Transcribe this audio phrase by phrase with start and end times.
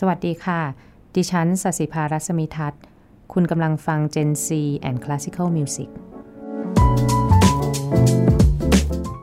[0.00, 0.60] สวัสดีค่ะ
[1.14, 2.82] ดิฉันสศิภารัศมีทัศน์
[3.32, 4.48] คุณกำลังฟัง Gen C
[4.88, 5.88] and Classical Music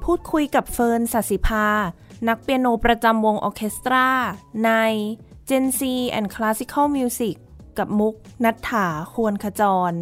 [0.03, 1.67] พูดคุยกับเฟิร์นสศิภา
[2.27, 4.07] นักเปียโนประจำวงออเคสตรา
[4.65, 4.71] ใน
[5.49, 5.81] Gen C
[6.17, 7.35] and Classical Music
[7.77, 8.13] กับมุก
[8.43, 9.61] นัฐถาควรขจ
[9.91, 9.93] ร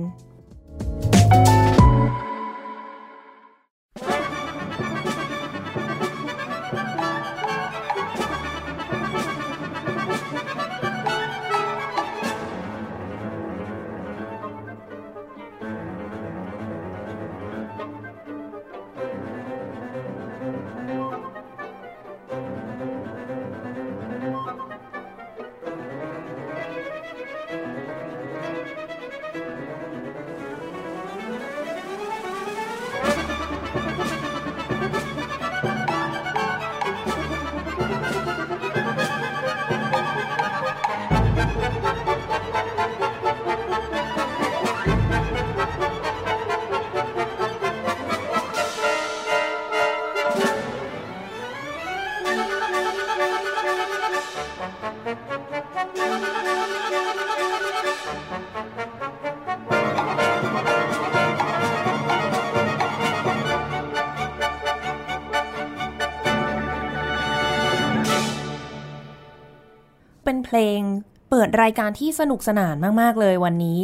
[71.62, 73.82] รายการที่สนุกสนานมากๆเลยวันนี้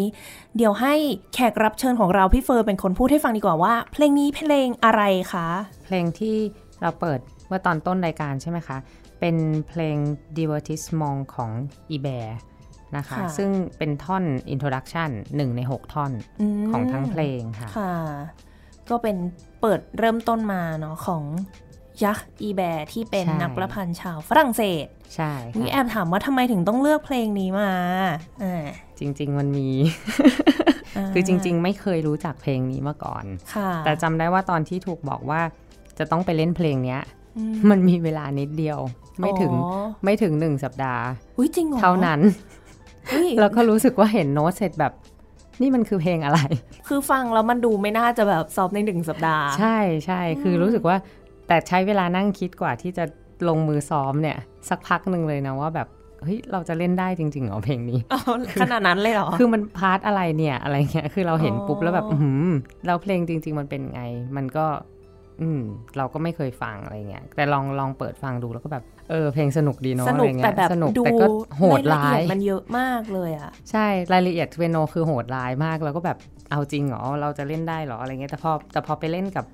[0.57, 0.93] เดี๋ยวให้
[1.33, 5.01] แขกรับเชิญของเราพี่เฟอร์เป็นคนพูดให้ฟังดีกว่าว่า เพลงนี้เพลงอะไร
[5.33, 5.47] คะ
[5.85, 6.35] เพลงที่
[6.81, 8.77] เราเปิดเมื่อตอนต้นรายการใช่ไหมคะ
[9.19, 9.35] เป็น
[9.67, 9.97] เพลง
[10.37, 11.51] Divertissement ของ
[11.95, 12.27] e b a r
[12.97, 16.11] นะคะค่ะซึ่งเป็นท่อน Introduction หนึ่งใน 6 ท่อน
[16.59, 17.95] มของทั้งเพลงค่ะค่ะ
[18.89, 19.17] ก็เป็น
[19.61, 21.23] เปิดเริ่มต้นมาเนาะของ
[22.03, 27.71] ยักษ์อีแบร์ที่เป็นใช่นักประพันธ์ชาวฝรั่งเศส ใช่นี่แอค่ะบถามว่าทำไมถึงต้องเลือกเพลงนี้มา
[28.43, 28.65] อ่า
[28.99, 29.69] จริง ๆ มันมี
[31.13, 35.41] คือจริง ๆ ไม่เคยรู้จักเพลงนี้มาก่อนๆค่ะแต่จำได้ว่าตอนที่ถูกบอกว่า
[35.97, 37.01] จะต้องไปเล่นเพลงเนี้ย
[37.37, 38.79] อืมมันมีเวลานิดเดียว
[39.19, 41.03] ไม่ถึงอ๋อไม่ถึงหนึ่งสัปดาห์
[41.37, 42.19] อุ๊ยจริงเหรอเท่านั้น
[43.09, 44.93] เฮ้ยแล้วก็รู้สึกว่าเห็นโน้ตเสร็จแบบ
[45.61, 46.39] นี่มันคือเพลงอะไร
[46.87, 50.97] คือฟังแล้วมันดูไม่น่าจะแบบซ้อมในหนึ่งสัปดาห์ ใช่ใช่ คือรู้สึกว่า
[51.49, 53.05] แต่ใช้เวลานั่งคิดกว่าที่จะ
[53.49, 54.37] ลงมือซ้อมเนี่ย
[54.69, 55.87] สักพักหนึ่งเลยนะว่าแบบ
[56.23, 58.19] เฮ้ยเราจะเล่นได้จริงๆเหรอเพลงนี้อ๋อ
[58.61, 62.47] ขนาดนั้นเลยเหรอ คือมันพาร์ทอะไรเนี่ยอะไรเงี้ยคือเราเห็นอ๋อปุ๊บแล้วแบบอือหือ
[62.87, 64.01] เราเพลงจริง ๆ มันเป็นไง
[64.37, 64.65] มันก็
[65.41, 65.61] อืม
[65.97, 71.25] เราก็ไม่เคยฟังอะไรเงี้ยแต่ลองลองเปิดฟังดูแล้วก็แบบเออเพลงสนุกดีเนาะสอะไรนุกเงี้แต่ยแบบสนุกดูแต่ก็
[71.57, 76.17] โหดร้ารายละยเอีดมันเยอะมากเลยอะใช่รายละเอียดเวโนคือโหดร้ายมาก แล้วก็แบบ
[76.51, 79.45] เอาจริงเหรอเราจะเล่นได้เหรออะไรเงี้ยแต่พอแต่พอไปเล่นกับ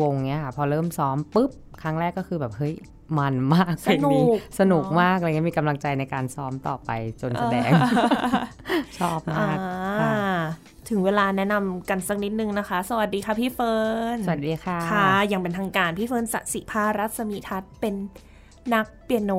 [0.00, 1.50] วงเนี้ยค่ะ พอเริ่มซ้อมปุ๊บ
[1.82, 2.74] ครั้งแรกก็คือแบบเฮ้ย
[3.18, 6.90] มันมากเพลงนี้สนุกสนุกเนอะมากอะไรเงี้ยมีกำลังใจในการซ้อมต่อไป
[7.20, 7.70] จนแสดง
[8.98, 9.56] ชอบอ่ามาก
[10.00, 10.14] ค่ะ
[10.88, 17.94] ถึงเวลาแนะนำกันสักนิดนึงนะคะ สวัสดีค่ะพี่เฟิร์น สวัสดีค่ะค่ะอย่างเป็นทางการพี่เฟิร์นสสิภารัศมีทัศน์เป็น
[18.74, 19.32] นักเปียโน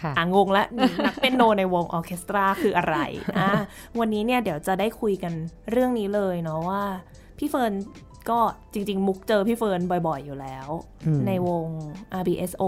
[0.00, 0.64] ค่ะอ่างงและ
[1.06, 2.96] นักเปียโนในวงออร์เคสตราคืออะไร
[3.38, 3.50] อะ
[3.98, 5.32] วันนี้เนี่ยเดี๋ยวจะได้คุยกัน
[5.70, 6.82] เรื่องนี้เลยเนาะว่า
[7.38, 7.72] พี่เฟิร์น
[8.28, 8.38] ก็
[8.72, 10.68] จริง ๆ มุกเจอพี่เฟิร์นบ่อย ๆ อยู่แล้ว
[11.06, 11.66] อืมในวง
[12.20, 12.62] RBSO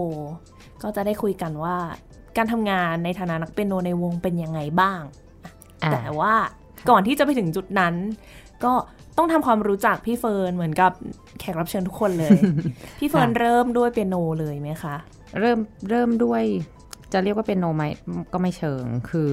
[0.82, 1.76] ก็จะได้คุยกันว่า
[2.36, 5.00] การทำงานในฐานะนักเปียโนในวงเป็นยังไงบ้าง
[5.84, 6.34] อ่าแต่ว่า
[6.90, 7.94] ก่อนที่จะไปถึงจุดนั้น
[8.64, 8.72] ก็
[9.16, 10.92] ต้องทำความรู้จักพี่เฟิร์นเหมือนกับ
[11.40, 12.38] แขกรับเชิญทุกคนเลย
[12.98, 14.96] พี่เฟิร์นเริ่มด้วยเปียโนเลยไหมคะ
[15.40, 15.58] เริ่ม
[15.90, 16.42] เริ่มด้วย
[17.12, 17.84] จะเรียกว่าเปียโนไหม
[18.32, 19.28] ก็ไม่เชิงคือ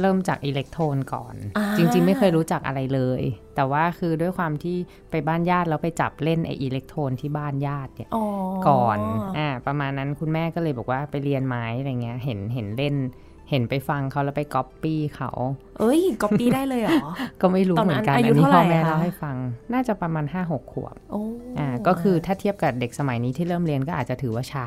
[0.00, 3.22] เริ่มจาก Electone ก่อนอ่าจริง ๆ ไม่เคยรู้จักอะไรเลย
[3.56, 4.76] แต่ว่าคือด้วยความที่
[5.10, 8.24] ไปบ้านญาติแล้วไปจับเล่นไอ้ Electone ที่บ้านญาติเนี่ยอ๋อ
[8.68, 8.98] ก่อน
[9.38, 12.96] อ่าประมาณนั้นคุณแม่ก็เลยบอกว่าไปเรียนไหมอะไรเงี้ยเห็นเห็นเล่น
[13.50, 15.30] เห็นไปฟังเขาแล้วไปก๊อปปี้เขา
[15.78, 17.08] เอ้ยก๊อปปี้ได้เลยเหรอ
[17.40, 19.36] ก็ไม่รู้เหนั้มือนกันตอนนั้นอายุอันนี้เท่าไหร่พ่อแม่คะเล่าให้ฟัง
[19.72, 21.22] น่าจะประมาณ5-6ขวบโอ้
[21.58, 24.66] อ่า ก็คือถ้าเทียบกับเด็กสมัยนี้ที่เริ่มเรียนก็อาจจะถือว่าช้า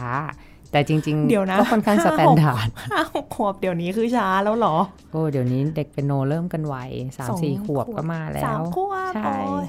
[0.72, 4.76] แต่จริงเดี๋ยวนะก็ค่อนข้าง standardห้าหกขวบเดี๋ยวนี้คือช้าแล้วเหรอ
[5.12, 6.76] โอ้เดี๋ยวนี้เด็กเปียโนเริ่มกันไว
[7.18, 9.68] สามสี่ขวบสองขวบก็มาแล้วสามขวบใช่โอ้ย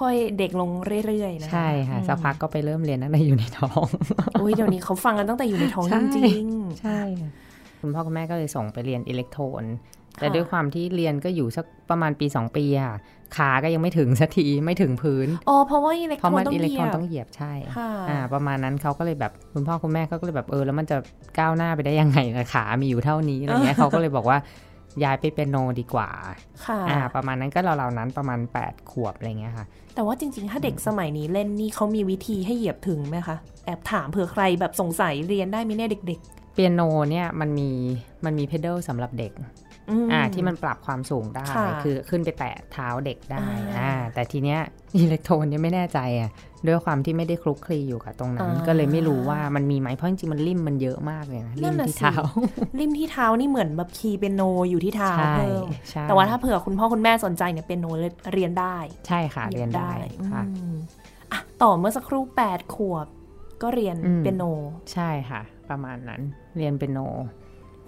[0.00, 0.70] ค่อยๆ เด็กลง
[1.06, 3.86] เรื่อยๆนะใช่ค่ะสักพักก็ไปเริ่มเรียนตั้งแต่อยู่ในท้อง
[4.40, 6.46] อุ้ยเดี๋ยวนี้เขาฟังกันตั้งแต่อยู่ในท้องใช่จริง
[6.80, 7.30] ใช่ค่ะ
[7.80, 9.64] คุณพ่อคุณแม่ก็เลยส่งไปเรียน Electone
[10.18, 12.98] แต่ค่ะด้วยความที่เรียนก็อยู่สักประมาณปี 2 ปีค่ะ
[13.36, 20.96] ขาก็ยังไม่ถึงสักทีไม่ถึงพื้นๆอ๋อเพราะว่าอิเล็กเพโทรราะนมันต้องอิเล็กเหโทยีรนยบต้องเหยียบใช่ค่ะอ่าประมาณนั้นเขาก็เลยแบบคุณพ่อคุณแม่เขาก็เลยแบบเออแล้วมันจะ
[21.38, 24.38] ก้าวหน้าไปได้ยังไงล่ะขามีอยู่เท่านี้อะไรเงี้ยเขาก็เลยบอกว่า
[25.04, 26.08] ย้ายไปเป็นโนดีกว่า
[26.66, 36.20] ค่ะอ่า ประมาณนั้นก็เราๆนั้นประมาณ 8 ขวบอะไรเงี้ยค่ะ แต่ว่าจริง ๆ ถ้าเด็กสมัยนี้เล่นนี่เขามีวิธีให้เหยียบถึงไหมคะ แอบถามเผื่อใครแบบสงสัยเรียนได้ไหมเนี่ยเด็ก
[36.54, 36.80] เปียโน
[37.10, 37.70] เนี่ยมันมี
[38.24, 39.44] มันมีเพด a ลสำหรับเด็กม
[40.12, 44.60] อ่าที่มันปรับความสูงได้ค่ะคือขึ้นไปแตะเท้าเด็กได้อ่าอ่าแต่ทีเนี้ย
[44.96, 46.30] อิเล็กโทรนเนี่ยไม่แน่ใจอะ
[46.68, 52.16] ด้วยความที่ไม่ได้คลุกคลีอยู่กับตรงนั้น ก็เลยไม่รู้ว่ามันมีไหมเพราะจริงๆมันริมมันเยอะมากเลยนะริมที่เท้า
[52.78, 57.86] ริมที่เท้านี่เหมือนแบบคีย์เปียโนอยู่ที่เท้าใช่เพิ่มใช่แต่ว่าถ้าเผื่อคุณพ่อคุณแม่สนใจเนี่ยเปียโน
[58.32, 58.76] เรียนได้
[59.06, 59.90] ใช่ค่ะเรียนได้
[60.30, 60.76] ค่ะอืม
[61.32, 63.06] อะต่อเมื่อสักครู่8ขวบ
[63.62, 64.44] ก็เรียนอืมเปียโน
[64.92, 65.40] ใช่ค่ะ
[65.70, 66.20] ประมาณนั้น
[66.56, 67.00] เรียนเป็นโน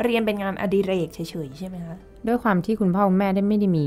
[0.04, 1.96] เรียนเป็นงานอดิเรกเฉยๆใช่ไหมคะ
[2.26, 3.84] ด้วยความที่คุณพ่อคุณแม่ได้ไม่ได้มี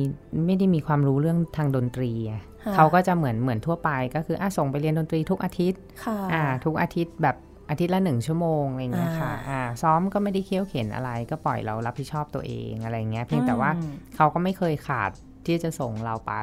[0.48, 7.36] ไม่ได้มีความรู้เรื่องทางดนตรีอะค่ะเขาก็จะเหมือนเหมือนทั่วไปก็คืออะส่งไปเรียนดนตรีทุกอาทิตย์ค่ะอ่า ทุกอาทิตย์แบบ
[7.70, 15.12] อาทิตย์ละหนึ่งชั่วโมงอะไรเงี้ยค่ะอ่าอ่าซ้อมก็ไม่ได้เคี่ยวเข็นอะไร ก็ปล่อยเรารับผิดชอบตัวเองอะไรเงี้ยเพียงแต่ว่าอืมเขาก็ไม่เคยขาด
[15.46, 16.34] ที่จะส่งเราไป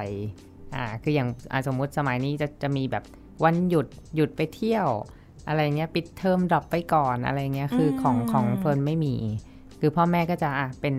[0.75, 3.05] อ่าคืออย่างอ่าสมมุติสมัยนี้จะจะมีแบบ
[3.45, 3.87] วันหยุด
[4.17, 4.87] หยุดไปเที่ยว
[5.49, 9.17] อะไรเงี้ยปิดเทอม drop ไปก่อนอะไรเงี้ยคือของอืมของเฟิร์นไม่มี
[9.81, 10.95] คือพ่อแม่ก็จะอะเป็น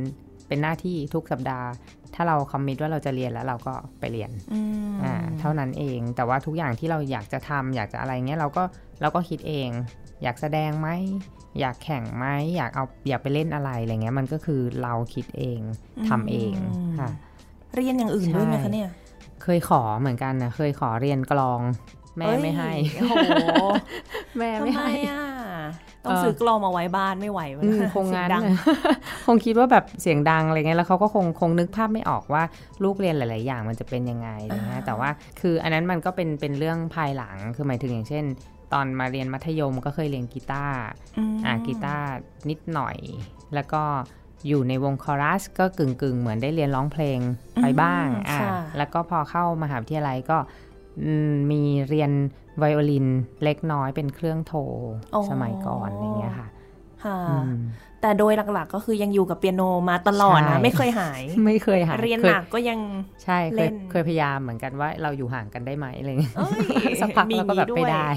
[0.47, 1.67] เป็นหน้าที่ทุกสัปดาห์
[2.15, 8.63] ถ้าเรา commit ว่าเราจะเรียนแล้วเราก็ไปเรียนอืมอ่าเท่านั้นเอง แต่ว่าทุกอย่างที่เราอยากจะทำอยากจะอะไรเงี้ยเราก็
[9.01, 9.69] เราก็คิดเอง
[10.23, 10.89] อยากแสดงไหม
[11.59, 12.25] อยากแข่งไหม
[12.55, 15.59] อยากเอาอยากไปเล่นอะไรอะไรเงี้ยมันก็คือเราคิดเอง
[16.09, 16.55] ทำเอง
[16.99, 17.09] ค่ะ
[17.75, 18.89] เรียนอย่างอื่นด้วยไหมใช่คะเนี่ย
[19.43, 21.61] เคยขอเหมือนกันนะเคยขอเรียนกลอง
[22.17, 23.65] แม่ไม่ให้เอ้ยโอ้โห
[24.37, 25.21] แม่ทำไม่ไมให้อะ
[26.07, 28.59] ต้องเออซื้อกลองมาไว้บ้านไม่ไหววะอืมคงเสีงั้ยนดังน่ะ
[29.25, 32.43] คงคิดว่าแบบเสียงดังอะไรเงี้ยแล้วเขาก็คงคงนึกภาพไม่ออกว่า
[32.83, 35.09] ลูกเรียนหลาย ๆ อย่างมันจะเป็นยังไงอะไรเงี้ยอ่าแต่ว่า
[35.41, 38.25] คืออันนั้นมันก็เป็นเป็นเรื่องภายหลังคือหมายถึงอย่างเช่น
[38.73, 40.79] ตอนมาเรียนมัธยมก็เคยเรียนกีตาร์
[41.15, 42.05] มอ่ากีตาร์
[42.49, 42.97] นิดหน่อย
[43.55, 43.83] แล้วก็
[44.47, 47.19] อยู่ในวงคอรัสก็กึ่งกึ่งๆเหมือนได้เรียนร้องเพลง
[47.61, 50.37] ไปบ้างอืมอ่าค่ะแล้วก็พอเข้ามหาวิทยาลัยก็
[51.03, 52.11] อืมมีเรียน
[52.57, 53.07] ไวโอลิน
[53.43, 54.61] เล็กน้อยเป็นเครื่องโทร
[55.31, 56.47] สมัยก่อนอย่างเงี้ยค่ะ
[57.03, 57.53] ค่ะอืม
[58.01, 62.79] แต่โดยหลักๆก็คือยังอยู่กับเปียโนมาตลอดใช่นะไม่เคยหาย ไม่เคยหาเรียนคหนักก็ยัง
[63.23, 66.49] ใช่เคเล่ยนเคยพยายามเหมือนกันว่าเราอยู่ห่างกันได้ไหมอะไรเงี้ยเอ้
[66.91, 68.07] ยสักพักมีแล้วก็แบบอย่างไม่นี้วยได้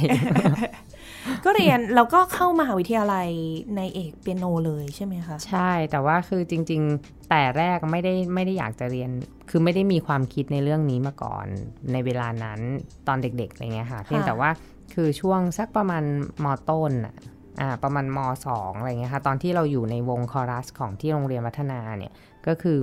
[1.45, 3.29] ก็เรียนแล้วก็เข้ามหาวิทยาลัย
[3.77, 9.11] ในเอกเปียโนเลยใช่ไหมคะ ใช่แต่ว่าคือจริง ๆ แต่แรกไม่ได้ไม่ได้อยากจะเรียน
[9.51, 11.47] คือไม่ได้มีความคิดในเรื่องนี้มาก่อน
[11.93, 12.61] ในเวลานั้น
[13.09, 14.51] ตอนเด็กๆอะไรเงี้ยค่ะเพียงแต่ว่า
[14.95, 16.03] คือช่วงสักประมาณ
[16.45, 17.15] มต้นอะ
[17.61, 22.13] อ่าประมาณมสองอะไรเงี้ยค่ะตอนที่เราอยู่ในวงคอรัสของที่โรงเรียนวัฒนาเนี่ย
[22.47, 22.79] ก็คือ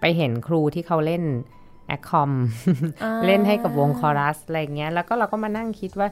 [0.00, 1.24] ไปเห็นครูที่เขาเล่น
[1.86, 2.30] accom
[3.02, 6.08] อ่าเล่นให้กับวงคอรัสอะไรเงี้ยแล้วก็เราก็มานั่งคิดว่า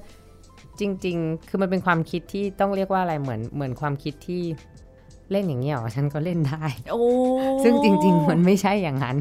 [0.80, 4.42] จริง ๆ คือมันเป็นความคิดที่ต้องเรียกว่าอะไรเหมือนเหมือนความคิดที่
[5.32, 7.02] เล่นอย่างเงี้ยเหรอฉันก็เล่นได้โอ้
[7.62, 9.16] ซึ่งจริง ๆ มันไม่ใช่อย่างนั้น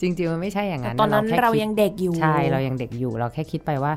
[0.00, 3.92] จริง ๆ มันไม่ใช่อย่างนั้น แต่ตอนนั้นแค่เราคิดยังเด็กอยู่ ใช่ เรายังเด็กอยู่ เราแค่คิดไปว่า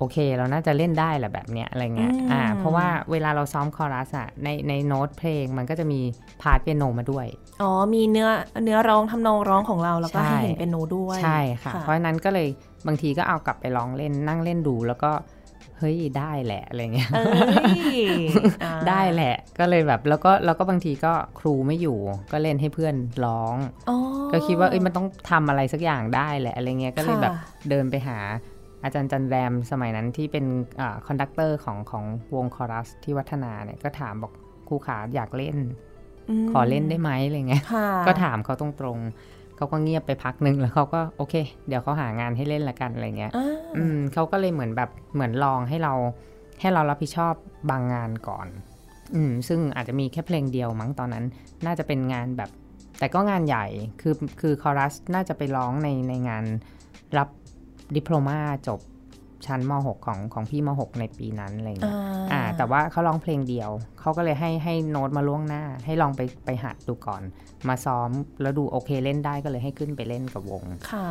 [0.00, 6.00] โอเค เราน่าจะเล่นได้แหละแบบเนี้ยอะไรเงี้ยอืมอ่าเพราะว่าเวลาเราซ้อมคอรัสอะในในโน้ตเพลงมันก็จะมี
[6.42, 7.26] part เปียโนมาด้วย
[7.62, 8.28] อ๋อ มีเนื้อ
[8.64, 12.48] เนื้อร้องทำนองร้องของเราแล้วก็ใช่ให้เห็นเปียโนด้วยใช่ค่ะ เพราะฉะนั้นก็เลย
[12.86, 15.12] บางทีก็เอากลับไปลองเล่นนั่งเล่นดูแล้วก็
[15.78, 17.24] เฮ้ยได้แหละอะไรเงี้ยเอ้
[17.80, 18.12] ย
[18.64, 21.98] อ่าได้แหละก็เลยแบบแล้วก็แล้วก็บางทีก็ครูไม่อยู่
[22.32, 22.94] ก็เล่นให้เพื่อน
[23.24, 23.56] ร้อง
[23.90, 23.96] อ๋อ
[24.32, 27.36] ก็คิดว่าเอ้ยมันต้องทำอะไรสักอย่างได้แหละอะไรเงี้ยก็เลยค่ะแบบ
[27.70, 28.18] เดินไปหา
[28.84, 30.46] อาจารย์จันแรมสมัยนั้นที่เป็น
[31.06, 32.04] conductor ของของ
[32.34, 34.32] วงคอรัสที่วัฒนาเนี่ยก็ถามบอก
[34.68, 35.56] ครูขาอยากเล่น
[36.44, 41.34] มขอเล่นได้ไหมอะไรเงี้ยค่ะก็ถามเขาตรงๆเขาก็เงียบไปพักหนึ่งแล้วเขาก็โอเค
[41.68, 45.94] เดี๋ยวเขาหางานให้เล่นละกันอะไรเงี้ยอ่าอืมเขาก็เลยเหมือนแบบเหมือนลองให้เรา
[46.60, 47.34] ให้เรารับผิดชอบ
[47.70, 48.46] บางงานก่อน
[49.14, 51.24] อืมซึ่งอาจจะมีแค่เพลงเดียวมั้งตอนนั้น
[51.66, 52.50] น่าจะเป็นงานแบบ
[52.98, 53.66] แต่ก็งานใหญ่
[54.00, 56.44] คือคือคอรัสน่าจะไปร้องในในงาน
[57.18, 57.28] รับ
[57.96, 58.80] ดิโพลมาจบ
[59.46, 61.96] ชั้นม .6 ของของพี่ม .6 ในปีนั้นอะไรเงี้ย
[62.32, 63.70] อ่า แต่ว่าเขาร้องเพลงเดียว
[64.00, 67.22] เขาก็เลยให้ให้โน้ตมาล่วงหน้า ให้ลองไปไปหัดดูก่อน
[67.68, 68.10] มาซ้อม
[68.42, 71.06] แล้วดูโอเคเล่นได้ก็เลยให้ขึ้นไปเล่นกับวง ค่ะ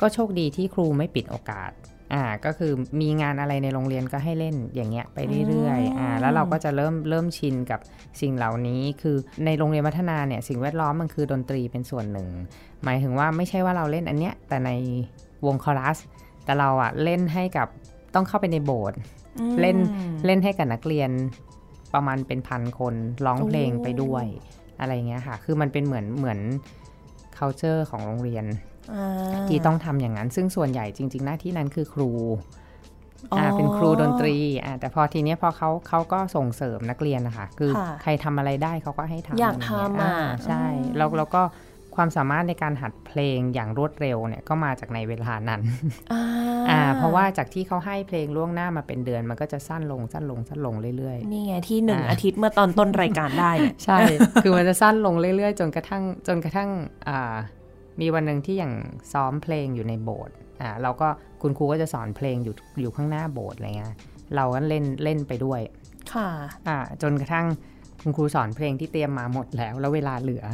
[0.00, 1.70] ก็โชคดีที่ครูไม่ปิดโอกาส
[2.14, 5.18] อ่า ก็คือมีงานอะไรในโรงเรียนก็ให้เล่นอย่างเงี้ยไป
[5.48, 7.80] เรื่อยๆ อ่า แล้วเราก็จะเริ่มเริ่มชินกับ
[8.20, 12.28] สิ่งเหล่านี้ คือในโรงเรียนวัฒนาเนี่ยสิ่งแวดล้อมมันคือดนตรีเป็นส่วนหนึ่ง
[12.84, 14.70] หมายถึงว่าไม่ใช่ว่าเราเล่นอันเนี้ยแต่ใน
[15.46, 15.98] วงคอรัส
[16.44, 17.68] แต่เราอะเล่นให้กับ
[18.14, 18.98] ต้องเข้าไปในโบสถ์
[19.38, 19.76] อืมเล่น
[20.26, 21.10] เล่นให้กับนักเรียน
[21.94, 22.94] ประมาณเป็นพันคน
[23.26, 24.24] ร้องเพลงไปด้วย
[24.80, 26.38] อะไรเงี้ยค่ะ คือมันเป็นเหมือนเหมือน
[27.36, 28.44] culture ของโรงเรียน
[28.92, 32.10] อ่าที่ต้องทำอย่างนั้น ซึ่งส่วนใหญ่จริง ๆ หน้าที่นั้นคือครู
[33.32, 40.14] อ๋ออ่อ่าเป็นครูดนตรีอ่าแต่พอทีเนี้ยพอเขาเขาก็ส่งเสริมนักเรียนนะคะคือค่ะใครทำอะไรได้เขาก็ให้ทำอยากะไรเงี้ทำอะา
[40.46, 41.42] ใช่อืมแล้วแล้วก็
[41.98, 45.60] คความสามารถในการหัดเพลงอย่างรวดเร็วเนี่ยก็มาจากในเวลานั้น
[46.12, 46.22] อ่า
[46.70, 53.98] อ่าเพราะว่าจากที่เขาให้เพลงล่วงหน้ามาเป็นเดือน มันก็จะสั้นลงสั้นลงสั้นลงเรื่อยๆ นี่ไงที่หนึ่งอ่าอาทิตย์เมื่อตอนต้นรายการได้เนี่ยใช่
[54.42, 56.70] คือมันจะสั้นลงเรื่อยๆ จนกระทั่งจนกระทั่ง
[57.08, 57.34] อ่า
[58.00, 58.72] มีวันหนึ่งที่อย่าง
[59.12, 61.08] ซ้อมเพลงอยู่ในโบสถ์อ่าเราก็
[61.42, 63.94] คุณครูก็จะสอนเพลงอยู่อยู่ข้างหน้าโบสถ์อะไรเงี้ย
[64.36, 65.60] เราก็เล่นเล่นไปด้วย
[66.14, 66.28] ค่ะ
[66.68, 67.46] อ่าจนกระทั่ง
[68.02, 70.44] คุณครูสอนเพลงที่เตรียมมาหมดแล้ว แล้วเวลาเหลือ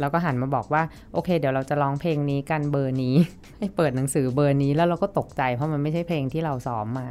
[0.00, 0.82] เราก็หันมาบอกว่า
[1.14, 3.16] โอเค เดี๋ยวเราจะร้องเพลงนี้กันเบอร์นี้
[3.58, 7.08] ให้เปิดหนังสือเบอร์นี้แล้วเราก็ตกใจเพราะมันไม่ใช่เพลงที่เราซ้อมมา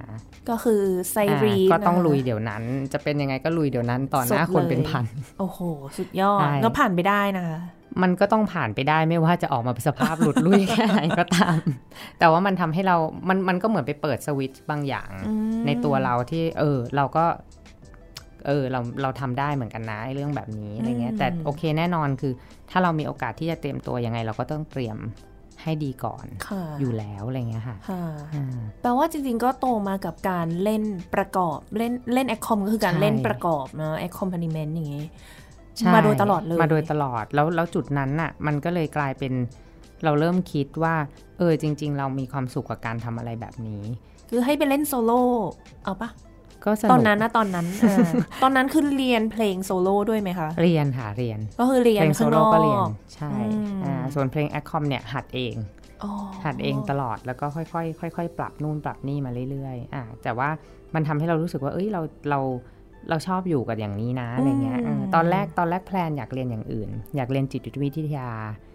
[0.49, 2.63] ก็คือไซอ่ารีนก็ต้องนะคะลุยเดี๋ยวนั้น
[2.93, 5.05] จะเป็นยังไงก็ลุยเดี๋ยวนั้นต่อหน้าสุดคนเลยเป็นพัน
[5.39, 5.59] โอ้โห
[5.97, 7.59] สุดยอดใช่ก็ผ่านไปได้นะคะ
[8.03, 11.59] มันก็ต้องผ่านไปได้ไม่ว่าจะออกมาเป็นสภาพหลุดลุ่ยแค่ไหนก็ตาม
[12.19, 12.95] แต่ว่ามันทำให้เรา
[13.29, 17.25] มันมันก็เหมือนไปเปิดสวิตช์บางอย่างอืมในตัวเราที่เออ เราก็
[18.45, 22.33] เออเราเราทำได้เหมือนกันนะไอ้เรื่องแบบนี้อะไรเงี้ยแต่โอเคแน่นอนคือ
[22.69, 24.97] ถ้าเรามีโอกาสที่จะเตรียมตัวยังไง เราก็ต้องเตรียม
[25.63, 30.83] ให้ดีก่อนค่ะอยู่แล้วอะไรเงี้ยค่ะค่ะอ่าแปลว่าจริงๆก็โตมากับการเล่น
[31.15, 35.05] ประกอบเล่นเล่น accom ก็คือการใช่เล่นประกอบนะ accompaniment อย่างงี้
[35.77, 39.33] ใช่มาโดยตลอดเลยมาโดยตลอดแล้วแล้วจุดนั้นน่ะ มันก็เลยกลายเป็น
[40.03, 40.95] เราเริ่มคิดว่า
[41.37, 43.83] เออจริง ๆ เรามีความสุขกับการทำอะไรแบบนี้
[44.29, 45.21] คือให้ไปเล่นโซโล่
[45.83, 46.09] เอาปะ
[46.65, 48.07] ก็สนุกตอนนั้นนะตอนนั้นเออ
[48.43, 52.81] ตอนนั้นคือเรียนเพลงโซโล่ด้วยไหมคะ เรียนค่ะเรียน ก็คือเรียนเพลงโซข้างนอกก็เรียน
[53.15, 55.55] ใช่อืมอ่าส่วนเพลง accom เนี่ยหัดเอง
[56.03, 56.11] อ๋อ
[56.45, 57.65] หัดเองตลอดแล้วก็ค่อ
[58.09, 60.49] ยๆค่อยๆปรับนู่นปรับนี่มาเรื่อยๆอ่าแต่ว่า
[60.95, 62.39] มันทำให้เรารู้สึกว่า เอ้ยเราเรา
[63.09, 68.29] เราชอบอยู่กับอย่างนี้นะอะไรเงี้ยเออตอนแรกตอนแรก plan อยากเรียนอย่างอื่น อยากเรียนจิตวิทยา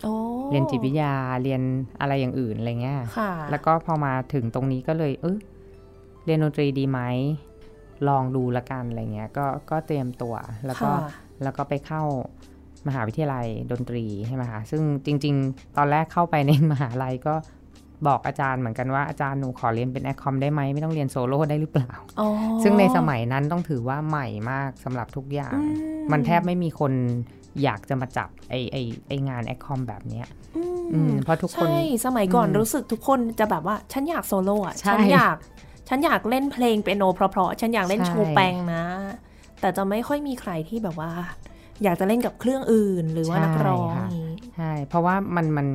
[0.04, 0.14] โอ้
[0.50, 1.62] เรียนจิตวิทยาเรียน
[2.00, 5.38] อะไรอย่างอื่นอะไรเงี้ยค่ะแล้วก็พอมาถึงตรงนี้ก็เลยเออ
[6.24, 7.00] เรียนดนตรีดีไหม
[8.08, 10.34] ลองดูละกันอะไรเงี้ยก็ก็เตรียมตัว
[10.66, 11.10] แล้วก็ค่ะ
[11.42, 12.02] แล้วก็ไปเข้า
[12.86, 17.34] มหาวิทยาลัยดนตรีใช่ไหมคะซึ่งจริง ๆ ตอนแรกเข้าไปในมหาลัยก็
[18.06, 21.90] บอกอาจารย์เหมือนกันว่าอาจารย์หนูขอเรียนเป็น accom ได้ไหมไม่ต้องเรียนโซโล่ได้หรือเปล่า
[22.20, 22.28] อ๋อ
[22.62, 25.62] ซึ่งในสมัยนั้นต้องถือว่าใหม่มากสำหรับทุกอย่างอื
[26.12, 26.92] มันแทบไม่มีคน
[27.62, 28.76] อยากจะมาจับไอไอ
[29.08, 30.26] ไองานแอคคอมแบบเนี้ย
[30.56, 35.36] อือืมมเพราะทุกคน ใช่ สมัยก่อนอืมรู้สึกทุกคนจะแบบว่า ฉันอยากโซโล่อะใช่ฉันอยาก
[35.92, 38.84] ฉันอยากเล่นเพลงเปียโนเพราะๆฉันอยากเล่นใช่โชว์แปงนะ
[39.60, 41.10] แต่จะไม่ค่อยมีใครที่แบบว่า
[41.82, 45.66] อยากจะเล่นกับเครื่องอื่นหรือว่านักร้องอย่างนี้ใช่เพราะว่ามันมัน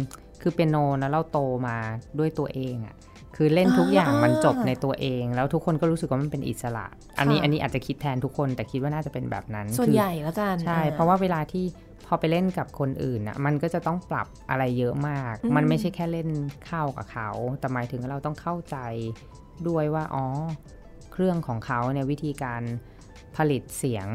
[0.41, 1.77] คือเปียโนนะเราโตมา
[2.19, 2.95] ด้วยตัวเองอะ่ะ
[3.35, 6.85] คือเล่นทุกอย่างอ่ามัมันจบในตัวเอง แล้วทุกคนก็รู้สึกว่ามันเป็นอิสระ
[7.19, 11.65] อันนี้ค่ะอันนี้อาจจะคิดแทนทุกคนแต่คิดว่าน่าจะเป็นแบบนั้นส่วนคือใหญ่แล้วกันใช่อ่เพราะว่าเวลาที่
[12.07, 16.29] พอไปเล่นกับคนอื่นน่ะมันก็จะต้องปรับอะไรเยอะมากอืมมันไม่ใช่แค่เล่น
[16.65, 17.29] เข้ากับเขา
[17.59, 18.77] แต่หมายถึงเราต้องเข้าใจ
[19.67, 20.25] ด้วยว่าอ๋อ
[21.11, 22.61] เครื่องของเขาเนี่ยวิธีการ
[23.37, 24.07] ผลิตเสียง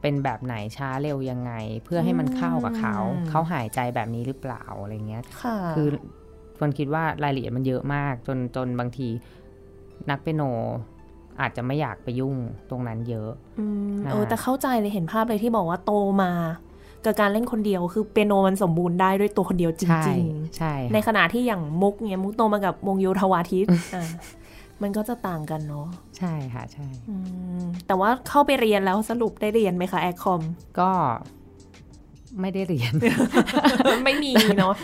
[0.00, 1.52] เป็นแบบไหนช้าเร็วยังไง
[1.84, 2.96] เพื่อให้มันเข้ากับเขา
[3.28, 5.88] เขาหายใจแบบนี้หรือเปล่าอะไรเงี้ยค่ะคือ
[6.58, 9.08] คนคิดว่ารายละเอียดมันเยอะมาก จนจนบางที
[10.10, 10.42] นักเปียโน
[11.40, 12.36] อาจจะไม่อยากไปยุ่ง
[12.70, 13.30] ตรงนั้นเยอะ
[13.86, 16.32] มนะเออแต่เข้าใจเลยเห็นภาพเลยที่บอกว่าโตมา
[17.04, 20.24] กับการเล่นคนเดียวคือเปียโนมันสมบูรณ์ได้ด้วยตัวคนเดียวจใช่ริง
[20.56, 24.04] ใช่ๆในขณะที่อย่างมุกเนี่ยมุกโตมากับวงโยธวาทิตอะ
[24.82, 25.86] มันก็จะต่างกันเนาะ
[26.18, 27.16] ใช่ค่ะใช่อื
[27.60, 30.42] มแต่ว่าเข้าไปเรียนแล้วสรุปได้เรียนไหมคะแอคคอม
[30.80, 30.90] ก็
[32.40, 32.92] ไม่ได้เรียน
[34.04, 34.74] ไม่มีเนาะ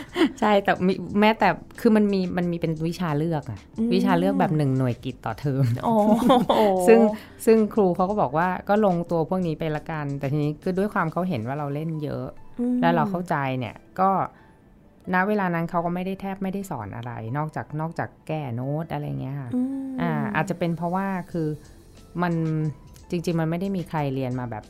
[0.41, 1.49] ใช่แต่มีแม้แต่
[1.81, 7.01] คือมันมีมันมีเป็นวิชาเลือกอะอืมวิชาเลือกแบบหนึ่งหน่วยกิตต่อเทอมโอ้โหซึ่ง
[7.47, 12.27] ซึ่งครูเขาก็บอกว่าก็ลงตัวพวกนี้ไปละกัน แต่ทีนี้คือด้วยความเขาเห็นว่าเราเล่นเยอะ
[12.61, 14.11] อืมแล้วเราเข้าใจเนี่ยก็
[15.15, 21.49] ณเวลานั้นเขาก็ไม่ได้แทบไม่ได้สอนอะไร นอกจากนอกจากแก้โน้ตอะไรเงี้ยค่ะอืมอ่าอาจจะเป็นเพราะว่าคือ
[22.23, 22.35] มัน
[23.11, 24.65] จริง ๆ มันไม่ได้มีใครเรียนมาแบบ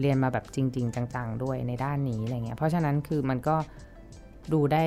[0.00, 3.56] เรียนมาแบบจริง ๆ จังๆ ด้วยในด้านนี้อะไรเงี้ยเพราะฉะนั้นคือมันก็
[4.52, 4.84] ดูได้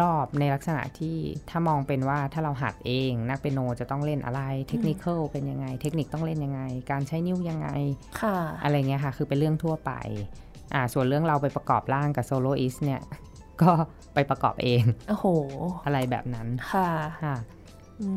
[0.00, 1.16] รอบๆ ในลักษณะที่
[1.50, 7.68] ถ้ามองเป็นว่าถ้าเราหัดเองนักเปียโนจะต้องเล่นอะไรเทคนิคเป็นยังไง เทคนิคต้องเล่นยังไง การใช้นิ้วยังไง
[8.20, 9.92] ค่ะอะไรเงี้ยค่ะ คือเป็นเรื่องทั่วไป
[10.74, 13.00] อ่าส่วนเรื่องเราไปประกอบร่างกับโซโลอิสเนี่ย
[13.62, 13.72] ก็
[14.14, 15.26] ไปประกอบเองโอ้โห
[15.84, 16.88] อะไรแบบนั้นค่ะ
[17.24, 17.36] ค่ะ
[18.00, 18.08] อื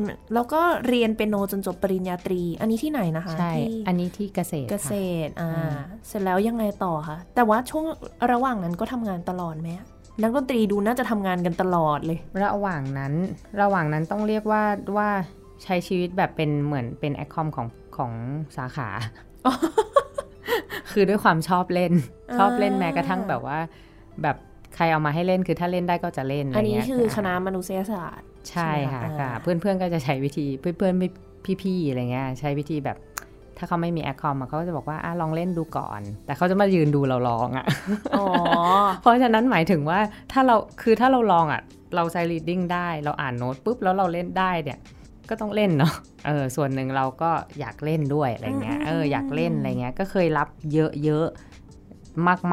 [0.00, 4.90] มแล้วก็เรียนเปียโนจนจบปริญญาตรี อันนี้ที่ไหนนะคะใช่ที่อันนี้ที่เกษตรเกษค่ะ
[5.26, 5.74] ตรอ่าอืม
[6.06, 7.84] เสร็จแล้วยังไงต่อคะแต่ว่าช่วง
[8.32, 9.86] ระหว่างนั้นก็ทำงานตลอดไหมอะ
[10.22, 13.12] นักดนตรีดูน่าจะทำงานกันตลอดเลย ระหว่างนั้น
[13.62, 14.62] ระหว่างนั้นต้องเรียกว่า
[14.96, 15.08] ว่า
[15.62, 18.12] ใช้ชีวิตแบบเป็นเหมือนเป็นแอคคอมของของ
[18.56, 18.88] สาขา
[20.90, 21.92] คือด้วยความชอบเล่น
[22.38, 23.58] ชอบเล่นแม้กระทั่งแบบว่า
[24.22, 24.36] แบบ
[24.76, 32.96] ใครเอามาให้เล่นคือถ้าเล่นได้ก็จะเล่นอันนี้ะไรเงี้ยคือคณะมนุษยศาสตร์ใช่ค่ะใช่ไหมคะค่ะอ่าเพื่อนๆก็จะใช้วิธีเพื่อนๆพี่ๆอะไรเงี้ยใช้วิธีแบบ
[33.58, 37.66] ถ้าเขาไม่มีแอคคอมเขาก็จะบอกว่าอะลองเล่นดูก่อน แต่เขาจะมายืนดูเราลองอะ่ะ
[38.18, 38.26] อ๋อ
[39.02, 39.98] เพราะฉะนั้นหมายถึงว่า
[40.32, 41.62] ถ้าเราคือถ้าเราลองอะ่ะ
[41.96, 44.78] เราใช้ reading ได้ เราอ่านโน้ตปุ๊บแล้วเราเล่นได้เนี่ย
[45.30, 45.92] ก็ต้องเล่นเนาะ
[46.26, 47.30] เออส่วนหนึ่งเราก็
[47.60, 50.48] อยากเล่นด้วยอะไรเงี้ยเอออยากเล่นอะไรเงี้ยก็เคยรับ
[51.04, 51.55] เยอะๆ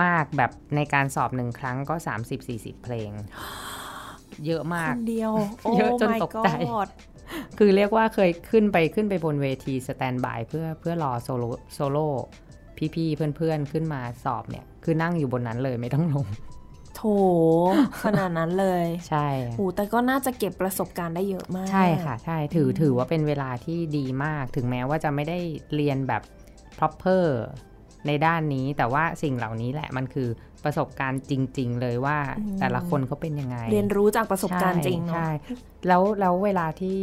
[0.02, 1.96] มาก ๆ แบบในการสอบหนึ่งครั้งก็
[2.40, 3.12] 30-40 เพลง
[4.46, 5.34] เยอะมากคนเดียว
[5.76, 6.88] เยอะจนตกใจ my God
[7.58, 12.08] คือเรียกว่าเคยขึ้นไปขึ้นไปบนเวที standby เพื่อเพื่อรอ solo solo
[12.96, 16.28] พี่ๆเพื่อนๆ ขึ้นมาสอบเนี่ย คือนั่งอยู่บนนั้นเลยไม่ต้องลง
[16.96, 17.04] โถ
[18.04, 19.28] ขนาดนั้นเลยใช่
[19.58, 25.40] โอ้แต่ก็น่าจะเก็บประสบการณ์ได้เยอะมาก ใช่ค่ะ ใช่ถือถือว่าเป็นเวลาที่ดีมาก ถึงแม้ว่าจะไม่ได้
[25.76, 26.22] เรียนแบบ
[26.78, 27.26] proper
[28.08, 30.30] ในด้านนี้แต่ว่าสิ่งเหล่านี้แหละมันคือ
[30.64, 32.18] ประสบการณ์จริง ๆ เลยว่า
[32.60, 35.30] แต่ละคนเขาเป็นยังไง เรียนรู้จากประสบการณ์จริงเนาะใช่
[35.88, 36.98] แล้วแล้วเวลาที่